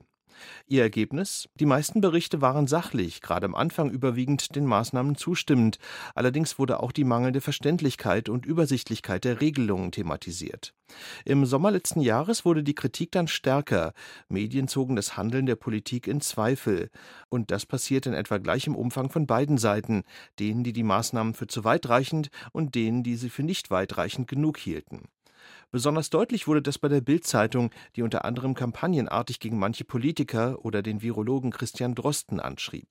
Ihr 0.67 0.81
Ergebnis? 0.81 1.47
Die 1.55 1.65
meisten 1.65 2.01
Berichte 2.01 2.41
waren 2.41 2.67
sachlich, 2.67 3.21
gerade 3.21 3.45
am 3.45 3.55
Anfang 3.55 3.89
überwiegend 3.89 4.55
den 4.55 4.65
Maßnahmen 4.65 5.15
zustimmend. 5.15 5.77
Allerdings 6.13 6.59
wurde 6.59 6.81
auch 6.81 6.91
die 6.91 7.03
mangelnde 7.03 7.41
Verständlichkeit 7.41 8.29
und 8.29 8.45
Übersichtlichkeit 8.45 9.23
der 9.23 9.41
Regelungen 9.41 9.91
thematisiert. 9.91 10.73
Im 11.25 11.45
Sommer 11.45 11.71
letzten 11.71 12.01
Jahres 12.01 12.45
wurde 12.45 12.63
die 12.63 12.75
Kritik 12.75 13.11
dann 13.11 13.27
stärker. 13.27 13.93
Medien 14.29 14.67
zogen 14.67 14.95
das 14.95 15.17
Handeln 15.17 15.45
der 15.45 15.55
Politik 15.55 16.07
in 16.07 16.21
Zweifel. 16.21 16.89
Und 17.29 17.51
das 17.51 17.65
passiert 17.65 18.05
in 18.05 18.13
etwa 18.13 18.37
gleichem 18.37 18.75
Umfang 18.75 19.09
von 19.09 19.27
beiden 19.27 19.57
Seiten, 19.57 20.03
denen, 20.39 20.63
die 20.63 20.73
die 20.73 20.83
Maßnahmen 20.83 21.33
für 21.33 21.47
zu 21.47 21.63
weitreichend 21.63 22.29
und 22.51 22.75
denen, 22.75 23.03
die 23.03 23.15
sie 23.15 23.29
für 23.29 23.43
nicht 23.43 23.71
weitreichend 23.71 24.27
genug 24.27 24.57
hielten. 24.57 25.03
Besonders 25.75 26.09
deutlich 26.09 26.47
wurde 26.47 26.61
das 26.61 26.79
bei 26.79 26.87
der 26.87 27.01
Bild-Zeitung, 27.01 27.69
die 27.97 28.01
unter 28.01 28.23
anderem 28.23 28.53
kampagnenartig 28.53 29.41
gegen 29.41 29.59
manche 29.59 29.83
Politiker 29.83 30.63
oder 30.63 30.81
den 30.81 31.01
Virologen 31.01 31.51
Christian 31.51 31.95
Drosten 31.95 32.39
anschrieb. 32.39 32.87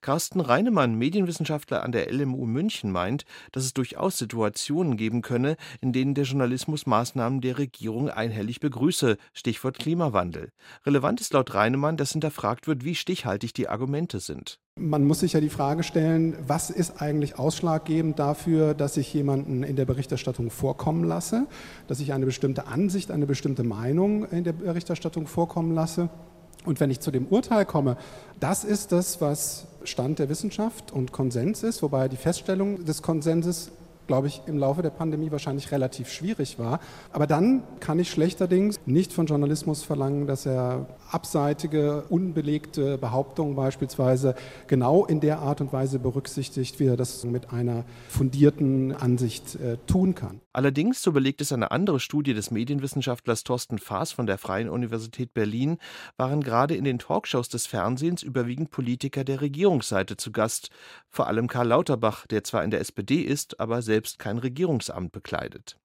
Carsten 0.00 0.40
Reinemann, 0.40 0.96
Medienwissenschaftler 0.96 1.82
an 1.82 1.92
der 1.92 2.12
LMU 2.12 2.46
München, 2.46 2.90
meint, 2.90 3.24
dass 3.52 3.64
es 3.64 3.74
durchaus 3.74 4.18
Situationen 4.18 4.96
geben 4.96 5.22
könne, 5.22 5.56
in 5.80 5.92
denen 5.92 6.14
der 6.14 6.24
Journalismus 6.24 6.86
Maßnahmen 6.86 7.40
der 7.40 7.58
Regierung 7.58 8.10
einhellig 8.10 8.60
begrüße, 8.60 9.16
Stichwort 9.32 9.78
Klimawandel. 9.78 10.50
Relevant 10.84 11.20
ist 11.20 11.32
laut 11.32 11.54
Reinemann, 11.54 11.96
dass 11.96 12.12
hinterfragt 12.12 12.66
wird, 12.66 12.84
wie 12.84 12.94
stichhaltig 12.94 13.54
die 13.54 13.68
Argumente 13.68 14.20
sind. 14.20 14.58
Man 14.78 15.04
muss 15.04 15.20
sich 15.20 15.32
ja 15.32 15.40
die 15.40 15.48
Frage 15.48 15.82
stellen, 15.82 16.36
was 16.46 16.68
ist 16.68 17.00
eigentlich 17.00 17.38
ausschlaggebend 17.38 18.18
dafür, 18.18 18.74
dass 18.74 18.98
ich 18.98 19.12
jemanden 19.14 19.62
in 19.62 19.74
der 19.74 19.86
Berichterstattung 19.86 20.50
vorkommen 20.50 21.04
lasse, 21.04 21.46
dass 21.86 22.00
ich 22.00 22.12
eine 22.12 22.26
bestimmte 22.26 22.66
Ansicht, 22.66 23.10
eine 23.10 23.24
bestimmte 23.24 23.64
Meinung 23.64 24.26
in 24.26 24.44
der 24.44 24.52
Berichterstattung 24.52 25.26
vorkommen 25.26 25.74
lasse. 25.74 26.10
Und 26.66 26.80
wenn 26.80 26.90
ich 26.90 27.00
zu 27.00 27.10
dem 27.10 27.26
Urteil 27.28 27.64
komme, 27.64 27.96
das 28.40 28.64
ist 28.64 28.92
das, 28.92 29.20
was 29.20 29.66
Stand 29.84 30.18
der 30.18 30.28
Wissenschaft 30.28 30.92
und 30.92 31.12
Konsens 31.12 31.62
ist, 31.62 31.82
wobei 31.82 32.08
die 32.08 32.16
Feststellung 32.16 32.84
des 32.84 33.02
Konsenses 33.02 33.70
glaube 34.06 34.28
ich, 34.28 34.42
im 34.46 34.58
Laufe 34.58 34.82
der 34.82 34.90
Pandemie 34.90 35.30
wahrscheinlich 35.32 35.72
relativ 35.72 36.08
schwierig 36.08 36.58
war. 36.58 36.80
Aber 37.12 37.26
dann 37.26 37.62
kann 37.80 37.98
ich 37.98 38.10
schlechterdings 38.10 38.78
nicht 38.86 39.12
von 39.12 39.26
Journalismus 39.26 39.82
verlangen, 39.82 40.26
dass 40.26 40.46
er 40.46 40.86
abseitige, 41.10 42.04
unbelegte 42.08 42.98
Behauptungen 42.98 43.56
beispielsweise 43.56 44.34
genau 44.66 45.06
in 45.06 45.20
der 45.20 45.40
Art 45.40 45.60
und 45.60 45.72
Weise 45.72 45.98
berücksichtigt, 45.98 46.80
wie 46.80 46.86
er 46.86 46.96
das 46.96 47.24
mit 47.24 47.52
einer 47.52 47.84
fundierten 48.08 48.92
Ansicht 48.92 49.56
äh, 49.56 49.76
tun 49.86 50.14
kann. 50.14 50.40
Allerdings, 50.52 51.02
so 51.02 51.12
belegt 51.12 51.40
es 51.40 51.52
eine 51.52 51.70
andere 51.70 52.00
Studie 52.00 52.34
des 52.34 52.50
Medienwissenschaftlers 52.50 53.44
Thorsten 53.44 53.78
Faas 53.78 54.12
von 54.12 54.26
der 54.26 54.38
Freien 54.38 54.68
Universität 54.68 55.34
Berlin, 55.34 55.78
waren 56.16 56.42
gerade 56.42 56.74
in 56.74 56.84
den 56.84 56.98
Talkshows 56.98 57.48
des 57.48 57.66
Fernsehens 57.66 58.22
überwiegend 58.22 58.70
Politiker 58.70 59.24
der 59.24 59.40
Regierungsseite 59.40 60.16
zu 60.16 60.32
Gast. 60.32 60.70
Vor 61.10 61.26
allem 61.26 61.48
Karl 61.48 61.68
Lauterbach, 61.68 62.26
der 62.26 62.44
zwar 62.44 62.64
in 62.64 62.70
der 62.70 62.80
SPD 62.80 63.20
ist, 63.20 63.60
aber 63.60 63.82
selbst 63.82 64.18
kein 64.18 64.38
Regierungsamt 64.38 65.12
bekleidet. 65.12 65.76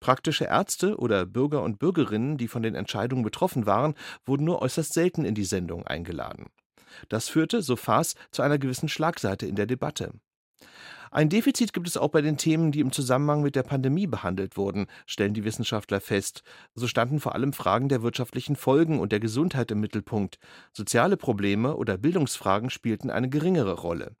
Praktische 0.00 0.44
Ärzte 0.44 0.96
oder 0.96 1.26
Bürger 1.26 1.62
und 1.62 1.78
Bürgerinnen, 1.78 2.36
die 2.36 2.48
von 2.48 2.62
den 2.62 2.74
Entscheidungen 2.74 3.22
betroffen 3.22 3.66
waren, 3.66 3.94
wurden 4.24 4.44
nur 4.44 4.62
äußerst 4.62 4.92
selten 4.92 5.24
in 5.24 5.34
die 5.34 5.44
Sendung 5.44 5.86
eingeladen. 5.86 6.46
Das 7.08 7.28
führte, 7.28 7.62
so 7.62 7.76
Faas, 7.76 8.14
zu 8.30 8.42
einer 8.42 8.58
gewissen 8.58 8.88
Schlagseite 8.88 9.46
in 9.46 9.56
der 9.56 9.66
Debatte. 9.66 10.12
Ein 11.10 11.28
Defizit 11.28 11.72
gibt 11.72 11.86
es 11.88 11.96
auch 11.96 12.08
bei 12.08 12.20
den 12.20 12.36
Themen, 12.36 12.72
die 12.72 12.80
im 12.80 12.92
Zusammenhang 12.92 13.42
mit 13.42 13.56
der 13.56 13.62
Pandemie 13.62 14.06
behandelt 14.06 14.56
wurden, 14.56 14.86
stellen 15.06 15.34
die 15.34 15.44
Wissenschaftler 15.44 16.00
fest. 16.00 16.42
So 16.74 16.86
standen 16.86 17.20
vor 17.20 17.34
allem 17.34 17.52
Fragen 17.52 17.88
der 17.88 18.02
wirtschaftlichen 18.02 18.56
Folgen 18.56 18.98
und 18.98 19.12
der 19.12 19.20
Gesundheit 19.20 19.70
im 19.70 19.80
Mittelpunkt. 19.80 20.38
Soziale 20.72 21.16
Probleme 21.16 21.76
oder 21.76 21.96
Bildungsfragen 21.96 22.70
spielten 22.70 23.10
eine 23.10 23.28
geringere 23.28 23.74
Rolle. 23.74 24.16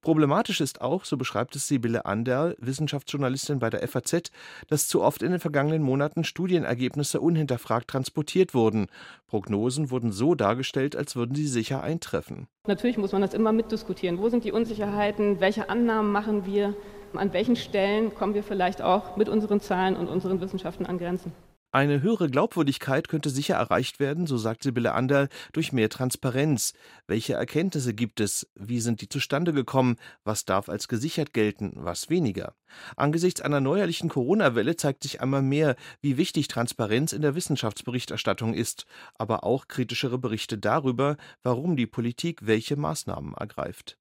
Problematisch 0.00 0.60
ist 0.60 0.80
auch, 0.80 1.04
so 1.04 1.16
beschreibt 1.16 1.56
es 1.56 1.68
Sibylle 1.68 2.06
Anderl, 2.06 2.56
Wissenschaftsjournalistin 2.58 3.58
bei 3.58 3.70
der 3.70 3.86
FAZ, 3.86 4.30
dass 4.68 4.88
zu 4.88 5.02
oft 5.02 5.22
in 5.22 5.30
den 5.30 5.40
vergangenen 5.40 5.82
Monaten 5.82 6.24
Studienergebnisse 6.24 7.20
unhinterfragt 7.20 7.88
transportiert 7.88 8.54
wurden. 8.54 8.86
Prognosen 9.26 9.90
wurden 9.90 10.12
so 10.12 10.34
dargestellt, 10.34 10.96
als 10.96 11.16
würden 11.16 11.34
sie 11.34 11.46
sicher 11.46 11.82
eintreffen. 11.82 12.46
Natürlich 12.66 12.98
muss 12.98 13.12
man 13.12 13.22
das 13.22 13.34
immer 13.34 13.52
mitdiskutieren. 13.52 14.18
Wo 14.18 14.28
sind 14.28 14.44
die 14.44 14.52
Unsicherheiten? 14.52 15.40
Welche 15.40 15.68
Annahmen 15.68 16.12
machen 16.12 16.46
wir? 16.46 16.74
An 17.14 17.32
welchen 17.32 17.56
Stellen 17.56 18.14
kommen 18.14 18.34
wir 18.34 18.42
vielleicht 18.42 18.82
auch 18.82 19.16
mit 19.16 19.28
unseren 19.28 19.60
Zahlen 19.60 19.96
und 19.96 20.08
unseren 20.08 20.40
Wissenschaften 20.40 20.86
an 20.86 20.98
Grenzen? 20.98 21.32
Eine 21.74 22.02
höhere 22.02 22.30
Glaubwürdigkeit 22.30 23.08
könnte 23.08 23.30
sicher 23.30 23.56
erreicht 23.56 23.98
werden, 23.98 24.28
so 24.28 24.38
sagt 24.38 24.62
Sibylle 24.62 24.92
Anderl, 24.92 25.28
durch 25.52 25.72
mehr 25.72 25.88
Transparenz. 25.88 26.72
Welche 27.08 27.32
Erkenntnisse 27.32 27.94
gibt 27.94 28.20
es? 28.20 28.46
Wie 28.54 28.78
sind 28.78 29.00
die 29.00 29.08
zustande 29.08 29.52
gekommen? 29.52 29.96
Was 30.22 30.44
darf 30.44 30.68
als 30.68 30.86
gesichert 30.86 31.34
gelten? 31.34 31.72
Was 31.74 32.08
weniger? 32.08 32.54
Angesichts 32.94 33.40
einer 33.40 33.60
neuerlichen 33.60 34.08
Corona-Welle 34.08 34.76
zeigt 34.76 35.02
sich 35.02 35.20
einmal 35.20 35.42
mehr, 35.42 35.74
wie 36.00 36.16
wichtig 36.16 36.46
Transparenz 36.46 37.12
in 37.12 37.22
der 37.22 37.34
Wissenschaftsberichterstattung 37.34 38.54
ist, 38.54 38.86
aber 39.16 39.42
auch 39.42 39.66
kritischere 39.66 40.18
Berichte 40.18 40.56
darüber, 40.56 41.16
warum 41.42 41.74
die 41.74 41.88
Politik 41.88 42.46
welche 42.46 42.76
Maßnahmen 42.76 43.34
ergreift. 43.34 43.98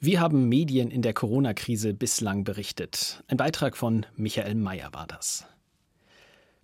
Wie 0.00 0.18
haben 0.18 0.48
Medien 0.48 0.90
in 0.90 1.02
der 1.02 1.14
Corona-Krise 1.14 1.94
bislang 1.94 2.42
berichtet? 2.42 3.22
Ein 3.28 3.36
Beitrag 3.36 3.76
von 3.76 4.06
Michael 4.16 4.56
Mayer 4.56 4.92
war 4.92 5.06
das. 5.06 5.46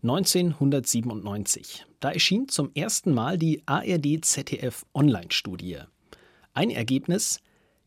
1997. 0.02 1.86
Da 1.98 2.12
erschien 2.12 2.46
zum 2.48 2.70
ersten 2.74 3.12
Mal 3.12 3.36
die 3.36 3.64
ARD-ZDF-Online-Studie. 3.66 5.78
Ein 6.54 6.70
Ergebnis: 6.70 7.40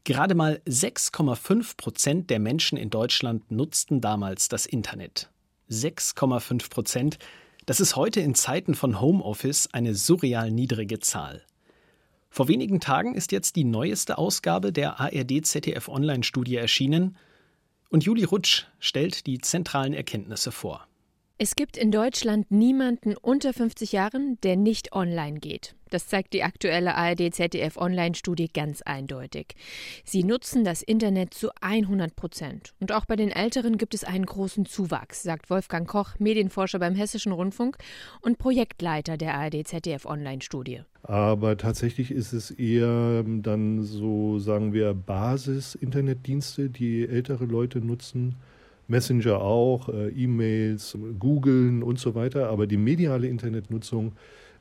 Gerade 0.03 0.35
mal 0.35 0.61
6,5 0.67 1.77
Prozent 1.77 2.29
der 2.29 2.39
Menschen 2.39 2.77
in 2.77 2.89
Deutschland 2.89 3.49
nutzten 3.49 4.01
damals 4.01 4.49
das 4.49 4.65
Internet. 4.65 5.29
6,5 5.69 6.69
Prozent. 6.69 7.17
Das 7.65 7.79
ist 7.79 7.95
heute 7.95 8.19
in 8.19 8.35
Zeiten 8.35 8.75
von 8.75 8.99
Homeoffice 8.99 9.69
eine 9.71 9.95
surreal 9.95 10.51
niedrige 10.51 10.99
Zahl. 10.99 11.45
Vor 12.29 12.49
wenigen 12.49 12.81
Tagen 12.81 13.15
ist 13.15 13.31
jetzt 13.31 13.55
die 13.55 13.63
neueste 13.63 14.17
Ausgabe 14.17 14.73
der 14.73 14.99
ARD-ZDF-Online-Studie 14.99 16.57
erschienen 16.57 17.15
und 17.89 18.03
Juli 18.03 18.25
Rutsch 18.25 18.65
stellt 18.79 19.27
die 19.27 19.39
zentralen 19.39 19.93
Erkenntnisse 19.93 20.51
vor. 20.51 20.89
Es 21.43 21.55
gibt 21.55 21.75
in 21.75 21.89
Deutschland 21.89 22.51
niemanden 22.51 23.15
unter 23.19 23.51
50 23.51 23.93
Jahren, 23.93 24.37
der 24.43 24.55
nicht 24.55 24.93
online 24.93 25.39
geht. 25.39 25.73
Das 25.89 26.05
zeigt 26.07 26.33
die 26.33 26.43
aktuelle 26.43 26.93
ARD-ZDF-Online-Studie 26.93 28.47
ganz 28.53 28.83
eindeutig. 28.83 29.55
Sie 30.05 30.23
nutzen 30.23 30.63
das 30.63 30.83
Internet 30.83 31.33
zu 31.33 31.49
100 31.59 32.15
Prozent. 32.15 32.75
Und 32.79 32.91
auch 32.91 33.05
bei 33.05 33.15
den 33.15 33.31
Älteren 33.31 33.79
gibt 33.79 33.95
es 33.95 34.03
einen 34.03 34.27
großen 34.27 34.67
Zuwachs, 34.67 35.23
sagt 35.23 35.49
Wolfgang 35.49 35.87
Koch, 35.87 36.19
Medienforscher 36.19 36.77
beim 36.77 36.93
Hessischen 36.93 37.31
Rundfunk 37.31 37.79
und 38.21 38.37
Projektleiter 38.37 39.17
der 39.17 39.33
ARD-ZDF-Online-Studie. 39.33 40.81
Aber 41.01 41.57
tatsächlich 41.57 42.11
ist 42.11 42.33
es 42.33 42.51
eher 42.51 43.23
dann 43.25 43.81
so, 43.81 44.37
sagen 44.37 44.73
wir, 44.73 44.93
Basis-Internetdienste, 44.93 46.69
die 46.69 47.07
ältere 47.07 47.45
Leute 47.45 47.79
nutzen 47.79 48.35
Messenger 48.91 49.41
auch, 49.41 49.89
äh, 49.89 50.09
E-Mails, 50.09 50.97
Googlen 51.17 51.81
und 51.81 51.97
so 51.97 52.13
weiter. 52.13 52.49
Aber 52.49 52.67
die 52.67 52.77
mediale 52.77 53.27
Internetnutzung, 53.27 54.11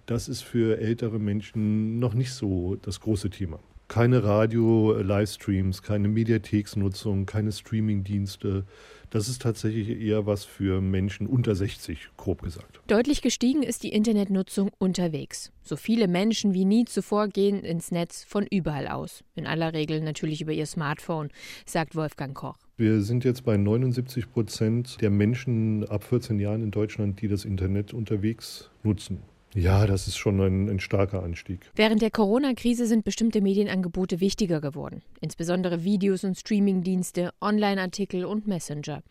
das 0.06 0.28
ist 0.28 0.42
für 0.42 0.78
ältere 0.78 1.18
Menschen 1.18 1.98
noch 1.98 2.14
nicht 2.14 2.32
so 2.32 2.76
das 2.80 3.00
große 3.00 3.28
Thema. 3.28 3.58
Keine 3.88 4.22
Radio-Livestreams, 4.22 5.82
keine 5.82 6.06
Mediatheksnutzung, 6.06 7.26
keine 7.26 7.50
Streamingdienste. 7.50 8.64
Das 9.10 9.28
ist 9.28 9.42
tatsächlich 9.42 9.88
eher 10.00 10.26
was 10.26 10.44
für 10.44 10.80
Menschen 10.80 11.26
unter 11.26 11.56
60, 11.56 12.10
grob 12.16 12.42
gesagt. 12.42 12.80
Deutlich 12.86 13.22
gestiegen 13.22 13.64
ist 13.64 13.82
die 13.82 13.92
Internetnutzung 13.92 14.70
unterwegs. 14.78 15.50
So 15.64 15.74
viele 15.74 16.06
Menschen 16.06 16.54
wie 16.54 16.64
nie 16.64 16.84
zuvor 16.84 17.26
gehen 17.26 17.64
ins 17.64 17.90
Netz 17.90 18.22
von 18.22 18.46
überall 18.46 18.86
aus. 18.86 19.24
In 19.34 19.48
aller 19.48 19.72
Regel 19.72 20.00
natürlich 20.00 20.40
über 20.40 20.52
ihr 20.52 20.66
Smartphone, 20.66 21.30
sagt 21.66 21.96
Wolfgang 21.96 22.36
Koch. 22.36 22.58
Wir 22.80 23.02
sind 23.02 23.24
jetzt 23.24 23.44
bei 23.44 23.58
79 23.58 24.32
Prozent 24.32 25.02
der 25.02 25.10
Menschen 25.10 25.86
ab 25.90 26.02
14 26.02 26.38
Jahren 26.38 26.62
in 26.62 26.70
Deutschland, 26.70 27.20
die 27.20 27.28
das 27.28 27.44
Internet 27.44 27.92
unterwegs 27.92 28.70
nutzen. 28.82 29.18
Ja, 29.54 29.86
das 29.86 30.06
ist 30.06 30.16
schon 30.16 30.40
ein, 30.40 30.68
ein, 30.68 30.78
starker 30.78 31.24
Anstieg. 31.24 31.60
Während 31.74 32.02
der 32.02 32.12
Corona-Krise 32.12 32.86
sind 32.86 33.04
bestimmte 33.04 33.40
Medienangebote 33.40 34.20
wichtiger 34.20 34.60
geworden. 34.60 35.02
Insbesondere 35.20 35.82
Videos 35.82 36.22
und 36.22 36.38
Streamingdienste, 36.38 37.32
Online-Artikel 37.40 38.24
und 38.24 38.46
Messenger. 38.46 39.02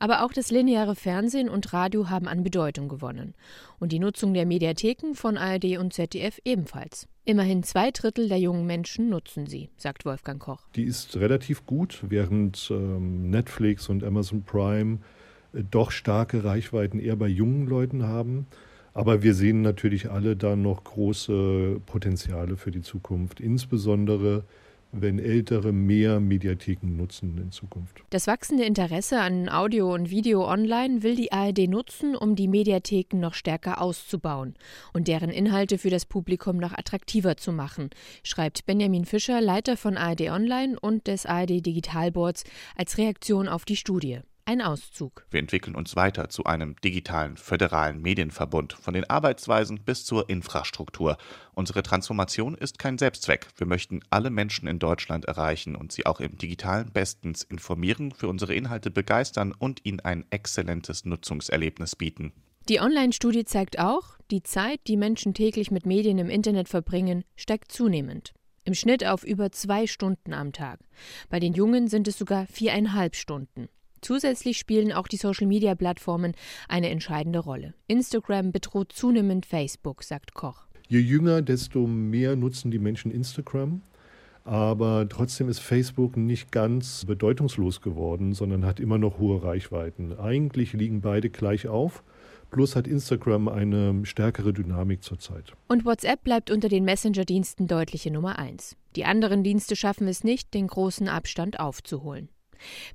Aber 0.00 0.24
auch 0.24 0.32
das 0.32 0.50
lineare 0.50 0.96
Fernsehen 0.96 1.48
und 1.48 1.72
Radio 1.72 2.10
haben 2.10 2.26
an 2.26 2.42
Bedeutung 2.42 2.88
gewonnen. 2.88 3.34
Und 3.78 3.92
die 3.92 4.00
Nutzung 4.00 4.34
der 4.34 4.46
Mediatheken 4.46 5.14
von 5.14 5.36
ARD 5.36 5.78
und 5.78 5.92
ZDF 5.92 6.40
ebenfalls. 6.44 7.06
Immerhin 7.24 7.62
zwei 7.62 7.92
Drittel 7.92 8.28
der 8.28 8.38
jungen 8.38 8.66
Menschen 8.66 9.08
nutzen 9.08 9.46
sie, 9.46 9.70
sagt 9.76 10.04
Wolfgang 10.04 10.42
Koch. 10.42 10.66
Die 10.74 10.84
ist 10.84 11.16
relativ 11.16 11.64
gut, 11.66 12.00
während 12.08 12.68
ähm, 12.70 13.30
Netflix 13.30 13.88
und 13.88 14.02
Amazon 14.02 14.42
Prime 14.42 14.98
äh, 15.52 15.62
doch 15.70 15.92
starke 15.92 16.42
Reichweiten 16.42 16.98
eher 16.98 17.16
bei 17.16 17.28
jungen 17.28 17.66
Leuten 17.66 18.02
haben. 18.02 18.46
Aber 18.94 19.22
wir 19.24 19.34
sehen 19.34 19.62
natürlich 19.62 20.10
alle 20.10 20.36
da 20.36 20.54
noch 20.54 20.84
große 20.84 21.80
Potenziale 21.84 22.56
für 22.56 22.70
die 22.70 22.82
Zukunft, 22.82 23.40
insbesondere 23.40 24.44
wenn 24.92 25.18
Ältere 25.18 25.72
mehr 25.72 26.20
Mediatheken 26.20 26.96
nutzen 26.96 27.36
in 27.38 27.50
Zukunft. 27.50 28.02
Das 28.10 28.26
wachsende 28.26 28.64
Interesse 28.64 29.20
an 29.20 29.48
Audio 29.48 29.92
und 29.92 30.10
Video 30.10 30.48
online 30.48 31.02
will 31.02 31.16
die 31.16 31.32
ARD 31.32 31.68
nutzen, 31.68 32.14
um 32.14 32.36
die 32.36 32.48
Mediatheken 32.48 33.18
noch 33.18 33.34
stärker 33.34 33.80
auszubauen 33.80 34.54
und 34.92 35.08
deren 35.08 35.30
Inhalte 35.30 35.78
für 35.78 35.90
das 35.90 36.06
Publikum 36.06 36.58
noch 36.58 36.72
attraktiver 36.72 37.36
zu 37.36 37.52
machen, 37.52 37.90
schreibt 38.22 38.66
Benjamin 38.66 39.04
Fischer, 39.04 39.40
Leiter 39.40 39.76
von 39.76 39.96
ARD 39.96 40.30
Online 40.30 40.78
und 40.78 41.06
des 41.08 41.26
ARD 41.26 41.66
Digitalboards, 41.66 42.44
als 42.76 42.96
Reaktion 42.98 43.48
auf 43.48 43.64
die 43.64 43.76
Studie. 43.76 44.20
Ein 44.46 44.60
Auszug. 44.60 45.24
Wir 45.30 45.40
entwickeln 45.40 45.74
uns 45.74 45.96
weiter 45.96 46.28
zu 46.28 46.44
einem 46.44 46.76
digitalen, 46.84 47.38
föderalen 47.38 48.02
Medienverbund, 48.02 48.74
von 48.74 48.92
den 48.92 49.08
Arbeitsweisen 49.08 49.80
bis 49.80 50.04
zur 50.04 50.28
Infrastruktur. 50.28 51.16
Unsere 51.54 51.82
Transformation 51.82 52.54
ist 52.54 52.78
kein 52.78 52.98
Selbstzweck. 52.98 53.46
Wir 53.56 53.66
möchten 53.66 54.00
alle 54.10 54.28
Menschen 54.28 54.68
in 54.68 54.78
Deutschland 54.78 55.24
erreichen 55.24 55.74
und 55.74 55.92
sie 55.92 56.04
auch 56.04 56.20
im 56.20 56.36
digitalen 56.36 56.92
bestens 56.92 57.42
informieren, 57.42 58.12
für 58.12 58.28
unsere 58.28 58.54
Inhalte 58.54 58.90
begeistern 58.90 59.54
und 59.58 59.80
ihnen 59.86 60.00
ein 60.00 60.26
exzellentes 60.28 61.06
Nutzungserlebnis 61.06 61.96
bieten. 61.96 62.34
Die 62.68 62.80
Online-Studie 62.80 63.46
zeigt 63.46 63.78
auch, 63.78 64.18
die 64.30 64.42
Zeit, 64.42 64.80
die 64.88 64.98
Menschen 64.98 65.32
täglich 65.32 65.70
mit 65.70 65.86
Medien 65.86 66.18
im 66.18 66.28
Internet 66.28 66.68
verbringen, 66.68 67.24
steigt 67.34 67.72
zunehmend. 67.72 68.34
Im 68.64 68.74
Schnitt 68.74 69.06
auf 69.06 69.24
über 69.24 69.52
zwei 69.52 69.86
Stunden 69.86 70.34
am 70.34 70.52
Tag. 70.52 70.80
Bei 71.30 71.40
den 71.40 71.54
Jungen 71.54 71.88
sind 71.88 72.08
es 72.08 72.18
sogar 72.18 72.46
viereinhalb 72.46 73.16
Stunden. 73.16 73.68
Zusätzlich 74.04 74.58
spielen 74.58 74.92
auch 74.92 75.08
die 75.08 75.16
Social-Media-Plattformen 75.16 76.34
eine 76.68 76.90
entscheidende 76.90 77.38
Rolle. 77.38 77.72
Instagram 77.86 78.52
bedroht 78.52 78.92
zunehmend 78.92 79.46
Facebook, 79.46 80.02
sagt 80.02 80.34
Koch. 80.34 80.66
Je 80.88 80.98
jünger, 80.98 81.40
desto 81.40 81.86
mehr 81.86 82.36
nutzen 82.36 82.70
die 82.70 82.78
Menschen 82.78 83.10
Instagram. 83.10 83.80
Aber 84.44 85.08
trotzdem 85.08 85.48
ist 85.48 85.60
Facebook 85.60 86.18
nicht 86.18 86.52
ganz 86.52 87.06
bedeutungslos 87.06 87.80
geworden, 87.80 88.34
sondern 88.34 88.66
hat 88.66 88.78
immer 88.78 88.98
noch 88.98 89.18
hohe 89.18 89.42
Reichweiten. 89.42 90.18
Eigentlich 90.18 90.74
liegen 90.74 91.00
beide 91.00 91.30
gleich 91.30 91.66
auf. 91.66 92.04
Plus 92.50 92.76
hat 92.76 92.86
Instagram 92.86 93.48
eine 93.48 94.04
stärkere 94.04 94.52
Dynamik 94.52 95.02
zurzeit. 95.02 95.54
Und 95.66 95.86
WhatsApp 95.86 96.22
bleibt 96.22 96.50
unter 96.50 96.68
den 96.68 96.84
Messenger-Diensten 96.84 97.68
deutliche 97.68 98.10
Nummer 98.10 98.38
eins. 98.38 98.76
Die 98.96 99.06
anderen 99.06 99.42
Dienste 99.42 99.76
schaffen 99.76 100.08
es 100.08 100.24
nicht, 100.24 100.52
den 100.52 100.66
großen 100.66 101.08
Abstand 101.08 101.58
aufzuholen. 101.58 102.28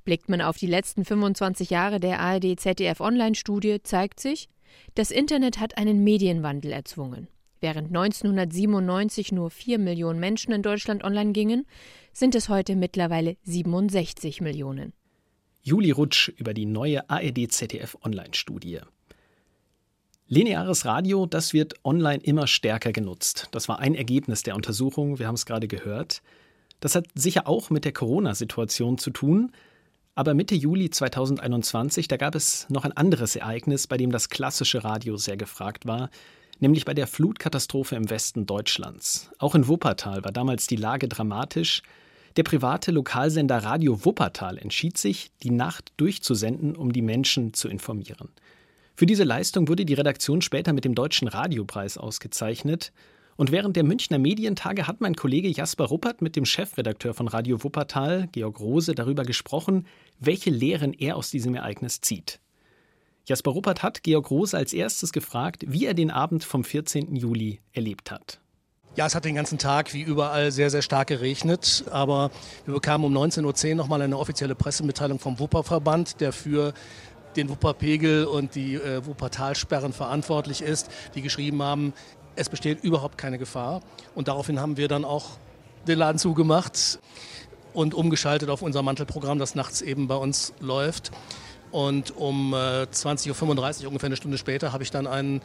Blickt 0.04 0.28
man 0.28 0.40
auf 0.40 0.56
die 0.56 0.66
letzten 0.66 1.04
25 1.04 1.70
Jahre 1.70 2.00
der 2.00 2.20
ARD-ZDF-Online-Studie, 2.20 3.82
zeigt 3.82 4.20
sich, 4.20 4.48
das 4.94 5.10
Internet 5.10 5.58
hat 5.58 5.78
einen 5.78 6.04
Medienwandel 6.04 6.72
erzwungen. 6.72 7.28
Während 7.60 7.88
1997 7.88 9.32
nur 9.32 9.50
4 9.50 9.78
Millionen 9.78 10.18
Menschen 10.18 10.52
in 10.52 10.62
Deutschland 10.62 11.04
online 11.04 11.32
gingen, 11.32 11.66
sind 12.12 12.34
es 12.34 12.48
heute 12.48 12.74
mittlerweile 12.74 13.36
67 13.42 14.40
Millionen. 14.40 14.92
Juli 15.62 15.90
Rutsch 15.90 16.28
über 16.36 16.54
die 16.54 16.64
neue 16.64 17.08
ARD-ZDF-Online-Studie. 17.10 18.80
Lineares 20.26 20.86
Radio, 20.86 21.26
das 21.26 21.52
wird 21.52 21.74
online 21.84 22.22
immer 22.22 22.46
stärker 22.46 22.92
genutzt. 22.92 23.48
Das 23.50 23.68
war 23.68 23.80
ein 23.80 23.94
Ergebnis 23.94 24.42
der 24.42 24.54
Untersuchung, 24.54 25.18
wir 25.18 25.26
haben 25.26 25.34
es 25.34 25.44
gerade 25.44 25.68
gehört. 25.68 26.22
Das 26.80 26.94
hat 26.94 27.06
sicher 27.14 27.46
auch 27.46 27.70
mit 27.70 27.84
der 27.84 27.92
Corona-Situation 27.92 28.98
zu 28.98 29.10
tun. 29.10 29.52
Aber 30.14 30.34
Mitte 30.34 30.54
Juli 30.54 30.90
2021, 30.90 32.08
da 32.08 32.16
gab 32.16 32.34
es 32.34 32.66
noch 32.68 32.84
ein 32.84 32.92
anderes 32.92 33.36
Ereignis, 33.36 33.86
bei 33.86 33.96
dem 33.96 34.10
das 34.10 34.28
klassische 34.28 34.82
Radio 34.82 35.16
sehr 35.16 35.36
gefragt 35.36 35.86
war, 35.86 36.10
nämlich 36.58 36.84
bei 36.84 36.94
der 36.94 37.06
Flutkatastrophe 37.06 37.96
im 37.96 38.10
Westen 38.10 38.44
Deutschlands. 38.44 39.30
Auch 39.38 39.54
in 39.54 39.68
Wuppertal 39.68 40.24
war 40.24 40.32
damals 40.32 40.66
die 40.66 40.76
Lage 40.76 41.08
dramatisch. 41.08 41.82
Der 42.36 42.42
private 42.42 42.90
Lokalsender 42.90 43.58
Radio 43.58 44.04
Wuppertal 44.04 44.58
entschied 44.58 44.98
sich, 44.98 45.30
die 45.42 45.50
Nacht 45.50 45.92
durchzusenden, 45.96 46.76
um 46.76 46.92
die 46.92 47.02
Menschen 47.02 47.54
zu 47.54 47.68
informieren. 47.68 48.28
Für 48.94 49.06
diese 49.06 49.24
Leistung 49.24 49.68
wurde 49.68 49.86
die 49.86 49.94
Redaktion 49.94 50.42
später 50.42 50.72
mit 50.72 50.84
dem 50.84 50.94
Deutschen 50.94 51.28
Radiopreis 51.28 51.96
ausgezeichnet. 51.96 52.92
Und 53.40 53.52
während 53.52 53.74
der 53.74 53.84
Münchner 53.84 54.18
Medientage 54.18 54.86
hat 54.86 55.00
mein 55.00 55.16
Kollege 55.16 55.48
Jasper 55.48 55.86
Ruppert 55.86 56.20
mit 56.20 56.36
dem 56.36 56.44
Chefredakteur 56.44 57.14
von 57.14 57.26
Radio 57.26 57.64
Wuppertal, 57.64 58.28
Georg 58.32 58.60
Rose, 58.60 58.94
darüber 58.94 59.22
gesprochen, 59.22 59.86
welche 60.18 60.50
Lehren 60.50 60.92
er 60.92 61.16
aus 61.16 61.30
diesem 61.30 61.54
Ereignis 61.54 62.02
zieht. 62.02 62.38
Jasper 63.24 63.52
Ruppert 63.52 63.82
hat 63.82 64.02
Georg 64.02 64.30
Rose 64.30 64.54
als 64.54 64.74
erstes 64.74 65.10
gefragt, 65.10 65.64
wie 65.66 65.86
er 65.86 65.94
den 65.94 66.10
Abend 66.10 66.44
vom 66.44 66.64
14. 66.64 67.16
Juli 67.16 67.60
erlebt 67.72 68.10
hat. 68.10 68.40
Ja, 68.94 69.06
es 69.06 69.14
hat 69.14 69.24
den 69.24 69.36
ganzen 69.36 69.56
Tag 69.56 69.94
wie 69.94 70.02
überall 70.02 70.52
sehr, 70.52 70.68
sehr 70.68 70.82
stark 70.82 71.08
geregnet. 71.08 71.84
Aber 71.90 72.30
wir 72.66 72.74
bekamen 72.74 73.06
um 73.06 73.16
19.10 73.16 73.70
Uhr 73.70 73.74
nochmal 73.76 74.02
eine 74.02 74.18
offizielle 74.18 74.54
Pressemitteilung 74.54 75.18
vom 75.18 75.38
Wupperverband, 75.38 76.20
der 76.20 76.34
für 76.34 76.74
den 77.36 77.48
Wupperpegel 77.48 78.26
und 78.26 78.54
die 78.54 78.74
äh, 78.74 79.06
Wuppertalsperren 79.06 79.92
verantwortlich 79.94 80.62
ist, 80.62 80.90
die 81.14 81.22
geschrieben 81.22 81.62
haben, 81.62 81.92
es 82.40 82.48
besteht 82.48 82.82
überhaupt 82.82 83.18
keine 83.18 83.38
Gefahr. 83.38 83.82
Und 84.14 84.28
daraufhin 84.28 84.60
haben 84.60 84.78
wir 84.78 84.88
dann 84.88 85.04
auch 85.04 85.26
den 85.86 85.98
Laden 85.98 86.18
zugemacht 86.18 86.98
und 87.74 87.92
umgeschaltet 87.92 88.48
auf 88.48 88.62
unser 88.62 88.82
Mantelprogramm, 88.82 89.38
das 89.38 89.54
nachts 89.54 89.82
eben 89.82 90.08
bei 90.08 90.14
uns 90.14 90.54
läuft. 90.58 91.10
Und 91.70 92.16
um 92.16 92.54
äh, 92.54 92.84
20.35 92.84 93.82
Uhr, 93.82 93.88
ungefähr 93.88 94.06
eine 94.06 94.16
Stunde 94.16 94.38
später, 94.38 94.72
habe 94.72 94.82
ich 94.82 94.90
dann 94.90 95.06
einen 95.06 95.42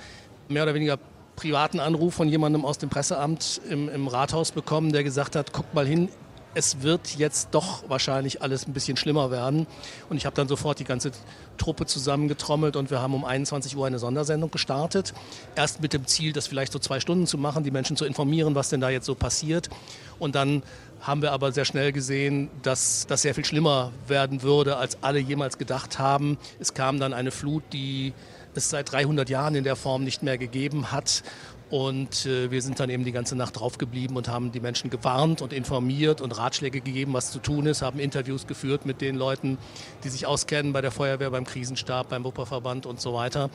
mehr 0.47 0.63
oder 0.63 0.73
weniger 0.73 0.97
privaten 1.35 1.81
Anruf 1.81 2.13
von 2.13 2.29
jemandem 2.29 2.63
aus 2.63 2.77
dem 2.77 2.89
Presseamt 2.89 3.59
im, 3.69 3.89
im 3.89 4.07
Rathaus 4.07 4.53
bekommen, 4.53 4.93
der 4.93 5.03
gesagt 5.03 5.35
hat, 5.35 5.51
guck 5.51 5.73
mal 5.73 5.85
hin, 5.85 6.07
es 6.55 6.81
wird 6.81 7.17
jetzt 7.17 7.49
doch 7.51 7.83
wahrscheinlich 7.89 8.41
alles 8.41 8.65
ein 8.65 8.73
bisschen 8.73 8.97
schlimmer 8.97 9.29
werden. 9.29 9.67
Und 10.09 10.17
ich 10.17 10.25
habe 10.25 10.35
dann 10.35 10.47
sofort 10.47 10.79
die 10.79 10.85
ganze 10.85 11.11
Truppe 11.57 11.85
zusammengetrommelt 11.85 12.77
und 12.77 12.89
wir 12.89 13.01
haben 13.01 13.13
um 13.13 13.25
21 13.25 13.75
Uhr 13.75 13.85
eine 13.85 13.99
Sondersendung 13.99 14.49
gestartet. 14.49 15.13
Erst 15.55 15.81
mit 15.81 15.93
dem 15.93 16.07
Ziel, 16.07 16.31
das 16.33 16.47
vielleicht 16.47 16.71
so 16.71 16.79
zwei 16.79 16.99
Stunden 16.99 17.27
zu 17.27 17.37
machen, 17.37 17.63
die 17.63 17.71
Menschen 17.71 17.97
zu 17.97 18.05
informieren, 18.05 18.55
was 18.55 18.69
denn 18.69 18.79
da 18.79 18.89
jetzt 18.89 19.05
so 19.05 19.15
passiert. 19.15 19.69
Und 20.17 20.35
dann 20.35 20.63
haben 21.01 21.21
wir 21.21 21.33
aber 21.33 21.51
sehr 21.51 21.65
schnell 21.65 21.91
gesehen, 21.91 22.49
dass 22.63 23.05
das 23.05 23.21
sehr 23.21 23.35
viel 23.35 23.45
schlimmer 23.45 23.91
werden 24.07 24.41
würde, 24.41 24.77
als 24.77 24.97
alle 25.03 25.19
jemals 25.19 25.57
gedacht 25.57 25.99
haben. 25.99 26.37
Es 26.59 26.73
kam 26.73 26.99
dann 26.99 27.13
eine 27.13 27.31
Flut, 27.31 27.63
die 27.73 28.13
es 28.55 28.69
seit 28.69 28.91
300 28.91 29.29
Jahren 29.29 29.55
in 29.55 29.65
der 29.65 29.75
Form 29.75 30.03
nicht 30.05 30.23
mehr 30.23 30.37
gegeben 30.37 30.91
hat. 30.91 31.23
Und 31.75 32.25
äh, 32.25 32.51
wir 32.51 32.61
sind 32.61 32.79
dann 32.79 32.89
eben 32.89 33.03
die 33.03 33.11
ganze 33.11 33.35
Nacht 33.35 33.59
drauf 33.59 33.77
geblieben 33.77 34.15
und 34.15 34.29
haben 34.29 34.53
die 34.53 34.61
Menschen 34.61 34.89
gewarnt 34.89 35.41
und 35.41 35.51
informiert 35.51 36.21
und 36.21 36.31
Ratschläge 36.31 36.79
gegeben, 36.79 37.11
was 37.11 37.31
zu 37.31 37.39
tun 37.39 37.65
ist, 37.65 37.81
haben 37.81 37.99
Interviews 37.99 38.47
geführt 38.47 38.85
mit 38.85 39.01
den 39.01 39.17
Leuten, 39.17 39.57
die 40.05 40.07
sich 40.07 40.25
auskennen 40.25 40.71
bei 40.71 40.79
der 40.79 40.91
Feuerwehr, 40.91 41.31
beim 41.31 41.43
Krisenstab, 41.43 42.07
beim 42.07 42.23
Wupperverband 42.23 42.85
und 42.85 43.01
so 43.01 43.13
weiter. 43.13 43.49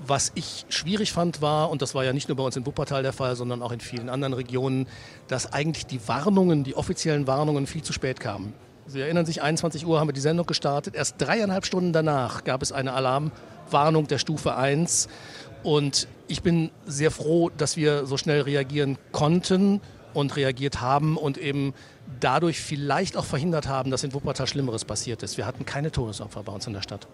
Was 0.00 0.32
ich 0.34 0.64
schwierig 0.70 1.12
fand 1.12 1.42
war, 1.42 1.68
und 1.68 1.82
das 1.82 1.94
war 1.94 2.06
ja 2.06 2.14
nicht 2.14 2.28
nur 2.28 2.38
bei 2.38 2.42
uns 2.42 2.56
in 2.56 2.64
Wuppertal 2.64 3.02
der 3.02 3.12
Fall, 3.12 3.36
sondern 3.36 3.60
auch 3.60 3.72
in 3.72 3.80
vielen 3.80 4.08
anderen 4.08 4.32
Regionen, 4.32 4.86
dass 5.26 5.52
eigentlich 5.52 5.84
die 5.84 6.00
Warnungen, 6.08 6.64
die 6.64 6.74
offiziellen 6.74 7.26
Warnungen 7.26 7.66
viel 7.66 7.82
zu 7.82 7.92
spät 7.92 8.18
kamen. 8.18 8.54
Sie 8.86 9.02
erinnern 9.02 9.26
sich, 9.26 9.42
21 9.42 9.84
Uhr 9.84 10.00
haben 10.00 10.08
wir 10.08 10.14
die 10.14 10.20
Sendung 10.20 10.46
gestartet. 10.46 10.94
Erst 10.94 11.16
dreieinhalb 11.18 11.66
Stunden 11.66 11.92
danach 11.92 12.44
gab 12.44 12.62
es 12.62 12.72
eine 12.72 12.94
Alarmwarnung 12.94 14.06
der 14.06 14.16
Stufe 14.16 14.56
1. 14.56 15.10
Und 15.62 16.08
ich 16.28 16.42
bin 16.42 16.70
sehr 16.86 17.10
froh, 17.10 17.50
dass 17.50 17.76
wir 17.76 18.06
so 18.06 18.16
schnell 18.16 18.42
reagieren 18.42 18.98
konnten 19.12 19.80
und 20.14 20.36
reagiert 20.36 20.80
haben 20.80 21.16
und 21.16 21.38
eben 21.38 21.74
dadurch 22.20 22.60
vielleicht 22.60 23.16
auch 23.16 23.24
verhindert 23.24 23.68
haben, 23.68 23.90
dass 23.90 24.04
in 24.04 24.12
Wuppertal 24.14 24.46
Schlimmeres 24.46 24.84
passiert 24.84 25.22
ist. 25.22 25.36
Wir 25.36 25.46
hatten 25.46 25.64
keine 25.64 25.90
Todesopfer 25.90 26.42
bei 26.42 26.52
uns 26.52 26.66
in 26.66 26.72
der 26.72 26.82
Stadt. 26.82 27.06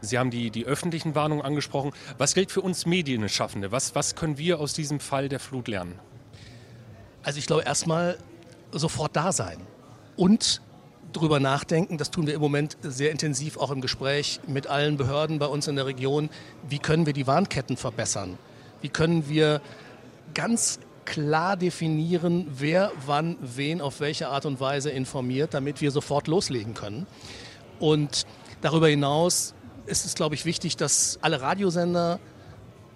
Sie 0.00 0.18
haben 0.18 0.30
die, 0.30 0.50
die 0.50 0.64
öffentlichen 0.64 1.14
Warnungen 1.14 1.44
angesprochen. 1.44 1.92
Was 2.18 2.34
gilt 2.34 2.50
für 2.50 2.62
uns 2.62 2.86
Medienschaffende? 2.86 3.70
Was, 3.70 3.94
was 3.94 4.16
können 4.16 4.38
wir 4.38 4.58
aus 4.58 4.72
diesem 4.72 4.98
Fall 4.98 5.28
der 5.28 5.40
Flut 5.40 5.68
lernen? 5.68 5.98
Also 7.22 7.38
ich 7.38 7.46
glaube 7.46 7.64
erstmal 7.64 8.16
sofort 8.72 9.14
da 9.14 9.32
sein 9.32 9.58
und 10.16 10.62
drüber 11.12 11.40
nachdenken. 11.40 11.98
Das 11.98 12.10
tun 12.10 12.26
wir 12.26 12.34
im 12.34 12.40
Moment 12.40 12.76
sehr 12.82 13.10
intensiv 13.10 13.56
auch 13.56 13.70
im 13.70 13.80
Gespräch 13.80 14.40
mit 14.46 14.66
allen 14.66 14.96
Behörden 14.96 15.38
bei 15.38 15.46
uns 15.46 15.68
in 15.68 15.76
der 15.76 15.86
Region. 15.86 16.30
Wie 16.68 16.78
können 16.78 17.06
wir 17.06 17.12
die 17.12 17.26
Warnketten 17.26 17.76
verbessern? 17.76 18.38
Wie 18.80 18.88
können 18.88 19.28
wir 19.28 19.60
ganz 20.34 20.78
klar 21.04 21.56
definieren, 21.56 22.46
wer 22.50 22.92
wann 23.04 23.36
wen 23.40 23.80
auf 23.80 24.00
welche 24.00 24.28
Art 24.28 24.46
und 24.46 24.60
Weise 24.60 24.90
informiert, 24.90 25.54
damit 25.54 25.80
wir 25.80 25.90
sofort 25.90 26.28
loslegen 26.28 26.74
können. 26.74 27.06
Und 27.80 28.26
darüber 28.60 28.88
hinaus 28.88 29.54
ist 29.86 30.06
es, 30.06 30.14
glaube 30.14 30.36
ich, 30.36 30.44
wichtig, 30.44 30.76
dass 30.76 31.18
alle 31.20 31.40
Radiosender 31.40 32.20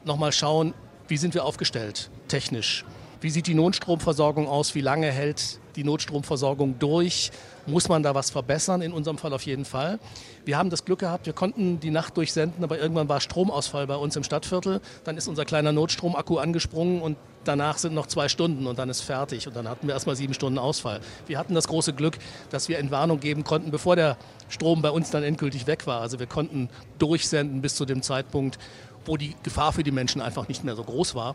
nochmal 0.04 0.32
schauen, 0.32 0.74
wie 1.08 1.16
sind 1.16 1.34
wir 1.34 1.44
aufgestellt 1.44 2.10
technisch. 2.28 2.84
Wie 3.24 3.30
sieht 3.30 3.46
die 3.46 3.54
Notstromversorgung 3.54 4.46
aus? 4.46 4.74
Wie 4.74 4.82
lange 4.82 5.10
hält 5.10 5.58
die 5.76 5.82
Notstromversorgung 5.82 6.78
durch? 6.78 7.30
Muss 7.64 7.88
man 7.88 8.02
da 8.02 8.14
was 8.14 8.28
verbessern? 8.28 8.82
In 8.82 8.92
unserem 8.92 9.16
Fall 9.16 9.32
auf 9.32 9.46
jeden 9.46 9.64
Fall. 9.64 9.98
Wir 10.44 10.58
haben 10.58 10.68
das 10.68 10.84
Glück 10.84 10.98
gehabt, 10.98 11.24
wir 11.24 11.32
konnten 11.32 11.80
die 11.80 11.90
Nacht 11.90 12.18
durchsenden, 12.18 12.62
aber 12.62 12.78
irgendwann 12.78 13.08
war 13.08 13.22
Stromausfall 13.22 13.86
bei 13.86 13.96
uns 13.96 14.14
im 14.16 14.24
Stadtviertel. 14.24 14.82
Dann 15.04 15.16
ist 15.16 15.26
unser 15.26 15.46
kleiner 15.46 15.72
Notstromakku 15.72 16.36
angesprungen 16.36 17.00
und 17.00 17.16
danach 17.44 17.78
sind 17.78 17.94
noch 17.94 18.08
zwei 18.08 18.28
Stunden 18.28 18.66
und 18.66 18.78
dann 18.78 18.90
ist 18.90 19.00
fertig. 19.00 19.48
Und 19.48 19.56
dann 19.56 19.70
hatten 19.70 19.86
wir 19.86 19.94
erstmal 19.94 20.16
sieben 20.16 20.34
Stunden 20.34 20.58
Ausfall. 20.58 21.00
Wir 21.26 21.38
hatten 21.38 21.54
das 21.54 21.66
große 21.66 21.94
Glück, 21.94 22.18
dass 22.50 22.68
wir 22.68 22.78
Entwarnung 22.78 23.20
geben 23.20 23.42
konnten, 23.42 23.70
bevor 23.70 23.96
der 23.96 24.18
Strom 24.50 24.82
bei 24.82 24.90
uns 24.90 25.10
dann 25.10 25.22
endgültig 25.22 25.66
weg 25.66 25.86
war. 25.86 26.02
Also 26.02 26.18
wir 26.18 26.26
konnten 26.26 26.68
durchsenden 26.98 27.62
bis 27.62 27.74
zu 27.74 27.86
dem 27.86 28.02
Zeitpunkt, 28.02 28.58
wo 29.06 29.16
die 29.16 29.34
Gefahr 29.42 29.72
für 29.72 29.82
die 29.82 29.90
Menschen 29.90 30.20
einfach 30.20 30.48
nicht 30.48 30.64
mehr 30.64 30.76
so 30.76 30.84
groß 30.84 31.14
war. 31.14 31.34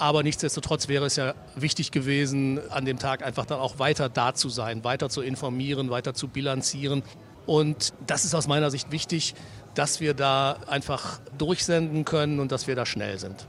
Aber 0.00 0.22
nichtsdestotrotz 0.22 0.88
wäre 0.88 1.04
es 1.04 1.16
ja 1.16 1.34
wichtig 1.56 1.90
gewesen, 1.92 2.58
an 2.70 2.86
dem 2.86 2.98
Tag 2.98 3.22
einfach 3.22 3.44
dann 3.44 3.60
auch 3.60 3.78
weiter 3.78 4.08
da 4.08 4.34
zu 4.34 4.48
sein, 4.48 4.82
weiter 4.82 5.10
zu 5.10 5.20
informieren, 5.20 5.90
weiter 5.90 6.14
zu 6.14 6.26
bilanzieren. 6.26 7.02
Und 7.44 7.92
das 8.06 8.24
ist 8.24 8.34
aus 8.34 8.48
meiner 8.48 8.70
Sicht 8.70 8.92
wichtig, 8.92 9.34
dass 9.74 10.00
wir 10.00 10.14
da 10.14 10.56
einfach 10.68 11.20
durchsenden 11.36 12.06
können 12.06 12.40
und 12.40 12.50
dass 12.50 12.66
wir 12.66 12.76
da 12.76 12.86
schnell 12.86 13.18
sind. 13.18 13.46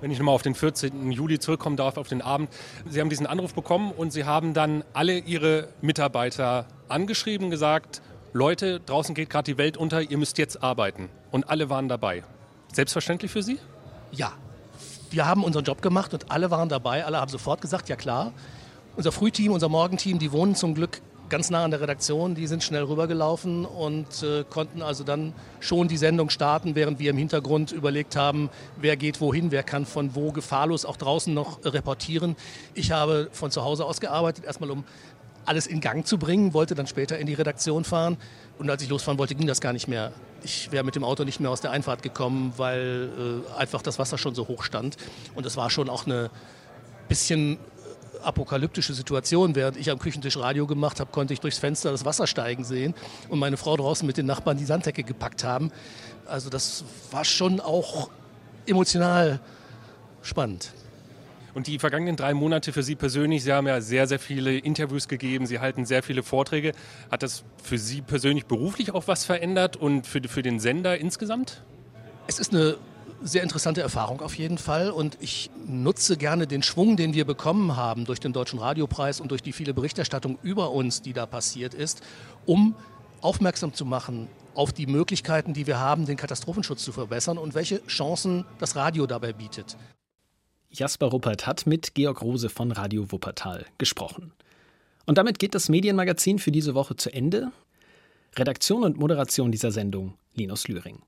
Wenn 0.00 0.12
ich 0.12 0.18
nochmal 0.18 0.36
auf 0.36 0.42
den 0.42 0.54
14. 0.54 1.10
Juli 1.10 1.40
zurückkommen 1.40 1.76
darf, 1.76 1.96
auf 1.96 2.06
den 2.06 2.22
Abend. 2.22 2.48
Sie 2.88 3.00
haben 3.00 3.10
diesen 3.10 3.26
Anruf 3.26 3.52
bekommen 3.52 3.90
und 3.90 4.12
Sie 4.12 4.24
haben 4.24 4.54
dann 4.54 4.84
alle 4.92 5.18
Ihre 5.18 5.66
Mitarbeiter 5.80 6.66
angeschrieben, 6.88 7.50
gesagt, 7.50 8.02
Leute, 8.32 8.78
draußen 8.78 9.16
geht 9.16 9.30
gerade 9.30 9.50
die 9.50 9.58
Welt 9.58 9.76
unter, 9.76 10.00
ihr 10.00 10.16
müsst 10.16 10.38
jetzt 10.38 10.62
arbeiten. 10.62 11.08
Und 11.32 11.50
alle 11.50 11.70
waren 11.70 11.88
dabei. 11.88 12.22
Selbstverständlich 12.72 13.32
für 13.32 13.42
Sie? 13.42 13.58
Ja. 14.12 14.32
Wir 15.10 15.26
haben 15.26 15.44
unseren 15.44 15.64
Job 15.64 15.82
gemacht 15.82 16.12
und 16.14 16.30
alle 16.30 16.50
waren 16.50 16.68
dabei. 16.68 17.04
Alle 17.04 17.20
haben 17.20 17.30
sofort 17.30 17.60
gesagt, 17.60 17.88
ja 17.88 17.96
klar. 17.96 18.32
Unser 18.96 19.12
Frühteam, 19.12 19.52
unser 19.52 19.68
Morgenteam, 19.68 20.18
die 20.18 20.32
wohnen 20.32 20.54
zum 20.54 20.74
Glück 20.74 21.00
ganz 21.28 21.50
nah 21.50 21.64
an 21.64 21.70
der 21.70 21.80
Redaktion. 21.80 22.34
Die 22.34 22.46
sind 22.46 22.62
schnell 22.62 22.84
rübergelaufen 22.84 23.64
und 23.64 24.22
äh, 24.22 24.44
konnten 24.48 24.82
also 24.82 25.04
dann 25.04 25.32
schon 25.60 25.88
die 25.88 25.96
Sendung 25.96 26.30
starten, 26.30 26.74
während 26.74 26.98
wir 26.98 27.10
im 27.10 27.16
Hintergrund 27.16 27.72
überlegt 27.72 28.16
haben, 28.16 28.50
wer 28.76 28.96
geht 28.96 29.20
wohin, 29.20 29.50
wer 29.50 29.62
kann 29.62 29.86
von 29.86 30.14
wo 30.14 30.32
gefahrlos 30.32 30.84
auch 30.84 30.96
draußen 30.96 31.32
noch 31.32 31.64
reportieren. 31.64 32.36
Ich 32.74 32.92
habe 32.92 33.28
von 33.32 33.50
zu 33.50 33.64
Hause 33.64 33.84
aus 33.84 34.00
gearbeitet, 34.00 34.44
erstmal 34.44 34.70
um 34.70 34.84
alles 35.44 35.66
in 35.66 35.80
Gang 35.80 36.06
zu 36.06 36.18
bringen, 36.18 36.54
wollte 36.54 36.74
dann 36.74 36.86
später 36.86 37.18
in 37.18 37.26
die 37.26 37.34
Redaktion 37.34 37.84
fahren. 37.84 38.16
Und 38.58 38.68
als 38.68 38.82
ich 38.82 38.88
losfahren 38.88 39.18
wollte, 39.18 39.34
ging 39.34 39.46
das 39.46 39.60
gar 39.60 39.72
nicht 39.72 39.88
mehr. 39.88 40.12
Ich 40.46 40.70
wäre 40.70 40.84
mit 40.84 40.94
dem 40.94 41.02
Auto 41.02 41.24
nicht 41.24 41.40
mehr 41.40 41.50
aus 41.50 41.60
der 41.60 41.72
Einfahrt 41.72 42.04
gekommen, 42.04 42.52
weil 42.56 43.42
äh, 43.50 43.58
einfach 43.58 43.82
das 43.82 43.98
Wasser 43.98 44.16
schon 44.16 44.36
so 44.36 44.46
hoch 44.46 44.62
stand. 44.62 44.96
Und 45.34 45.44
es 45.44 45.56
war 45.56 45.70
schon 45.70 45.90
auch 45.90 46.06
eine 46.06 46.30
bisschen 47.08 47.58
apokalyptische 48.22 48.94
Situation. 48.94 49.56
Während 49.56 49.76
ich 49.76 49.90
am 49.90 49.98
Küchentisch 49.98 50.36
Radio 50.36 50.68
gemacht 50.68 51.00
habe, 51.00 51.10
konnte 51.10 51.34
ich 51.34 51.40
durchs 51.40 51.58
Fenster 51.58 51.90
das 51.90 52.04
Wasser 52.04 52.28
steigen 52.28 52.62
sehen 52.62 52.94
und 53.28 53.40
meine 53.40 53.56
Frau 53.56 53.76
draußen 53.76 54.06
mit 54.06 54.18
den 54.18 54.26
Nachbarn 54.26 54.56
die 54.56 54.64
Sanddecke 54.64 55.02
gepackt 55.02 55.42
haben. 55.42 55.72
Also 56.26 56.48
das 56.48 56.84
war 57.10 57.24
schon 57.24 57.58
auch 57.58 58.08
emotional 58.66 59.40
spannend. 60.22 60.70
Und 61.56 61.68
die 61.68 61.78
vergangenen 61.78 62.16
drei 62.16 62.34
Monate 62.34 62.70
für 62.70 62.82
Sie 62.82 62.96
persönlich, 62.96 63.42
Sie 63.42 63.50
haben 63.50 63.66
ja 63.66 63.80
sehr, 63.80 64.06
sehr 64.06 64.18
viele 64.18 64.58
Interviews 64.58 65.08
gegeben, 65.08 65.46
Sie 65.46 65.58
halten 65.58 65.86
sehr 65.86 66.02
viele 66.02 66.22
Vorträge. 66.22 66.72
Hat 67.10 67.22
das 67.22 67.44
für 67.62 67.78
Sie 67.78 68.02
persönlich 68.02 68.44
beruflich 68.44 68.92
auch 68.92 69.08
was 69.08 69.24
verändert 69.24 69.74
und 69.74 70.06
für, 70.06 70.20
für 70.28 70.42
den 70.42 70.60
Sender 70.60 70.98
insgesamt? 70.98 71.62
Es 72.26 72.38
ist 72.38 72.52
eine 72.52 72.76
sehr 73.22 73.42
interessante 73.42 73.80
Erfahrung 73.80 74.20
auf 74.20 74.34
jeden 74.34 74.58
Fall 74.58 74.90
und 74.90 75.16
ich 75.22 75.48
nutze 75.66 76.18
gerne 76.18 76.46
den 76.46 76.62
Schwung, 76.62 76.98
den 76.98 77.14
wir 77.14 77.24
bekommen 77.24 77.74
haben 77.74 78.04
durch 78.04 78.20
den 78.20 78.34
Deutschen 78.34 78.58
Radiopreis 78.58 79.18
und 79.18 79.30
durch 79.30 79.42
die 79.42 79.54
viele 79.54 79.72
Berichterstattung 79.72 80.38
über 80.42 80.72
uns, 80.72 81.00
die 81.00 81.14
da 81.14 81.24
passiert 81.24 81.72
ist, 81.72 82.02
um 82.44 82.74
aufmerksam 83.22 83.72
zu 83.72 83.86
machen 83.86 84.28
auf 84.54 84.74
die 84.74 84.86
Möglichkeiten, 84.86 85.54
die 85.54 85.66
wir 85.66 85.80
haben, 85.80 86.04
den 86.04 86.18
Katastrophenschutz 86.18 86.84
zu 86.84 86.92
verbessern 86.92 87.38
und 87.38 87.54
welche 87.54 87.82
Chancen 87.86 88.44
das 88.58 88.76
Radio 88.76 89.06
dabei 89.06 89.32
bietet. 89.32 89.78
Jasper 90.78 91.06
Ruppert 91.06 91.46
hat 91.46 91.66
mit 91.66 91.94
Georg 91.94 92.20
Rose 92.20 92.50
von 92.50 92.70
Radio 92.70 93.10
Wuppertal 93.10 93.64
gesprochen. 93.78 94.32
Und 95.06 95.16
damit 95.16 95.38
geht 95.38 95.54
das 95.54 95.70
Medienmagazin 95.70 96.38
für 96.38 96.52
diese 96.52 96.74
Woche 96.74 96.96
zu 96.96 97.10
Ende. 97.10 97.50
Redaktion 98.36 98.84
und 98.84 98.98
Moderation 98.98 99.50
dieser 99.50 99.72
Sendung 99.72 100.18
Linus 100.34 100.68
Lühring. 100.68 100.98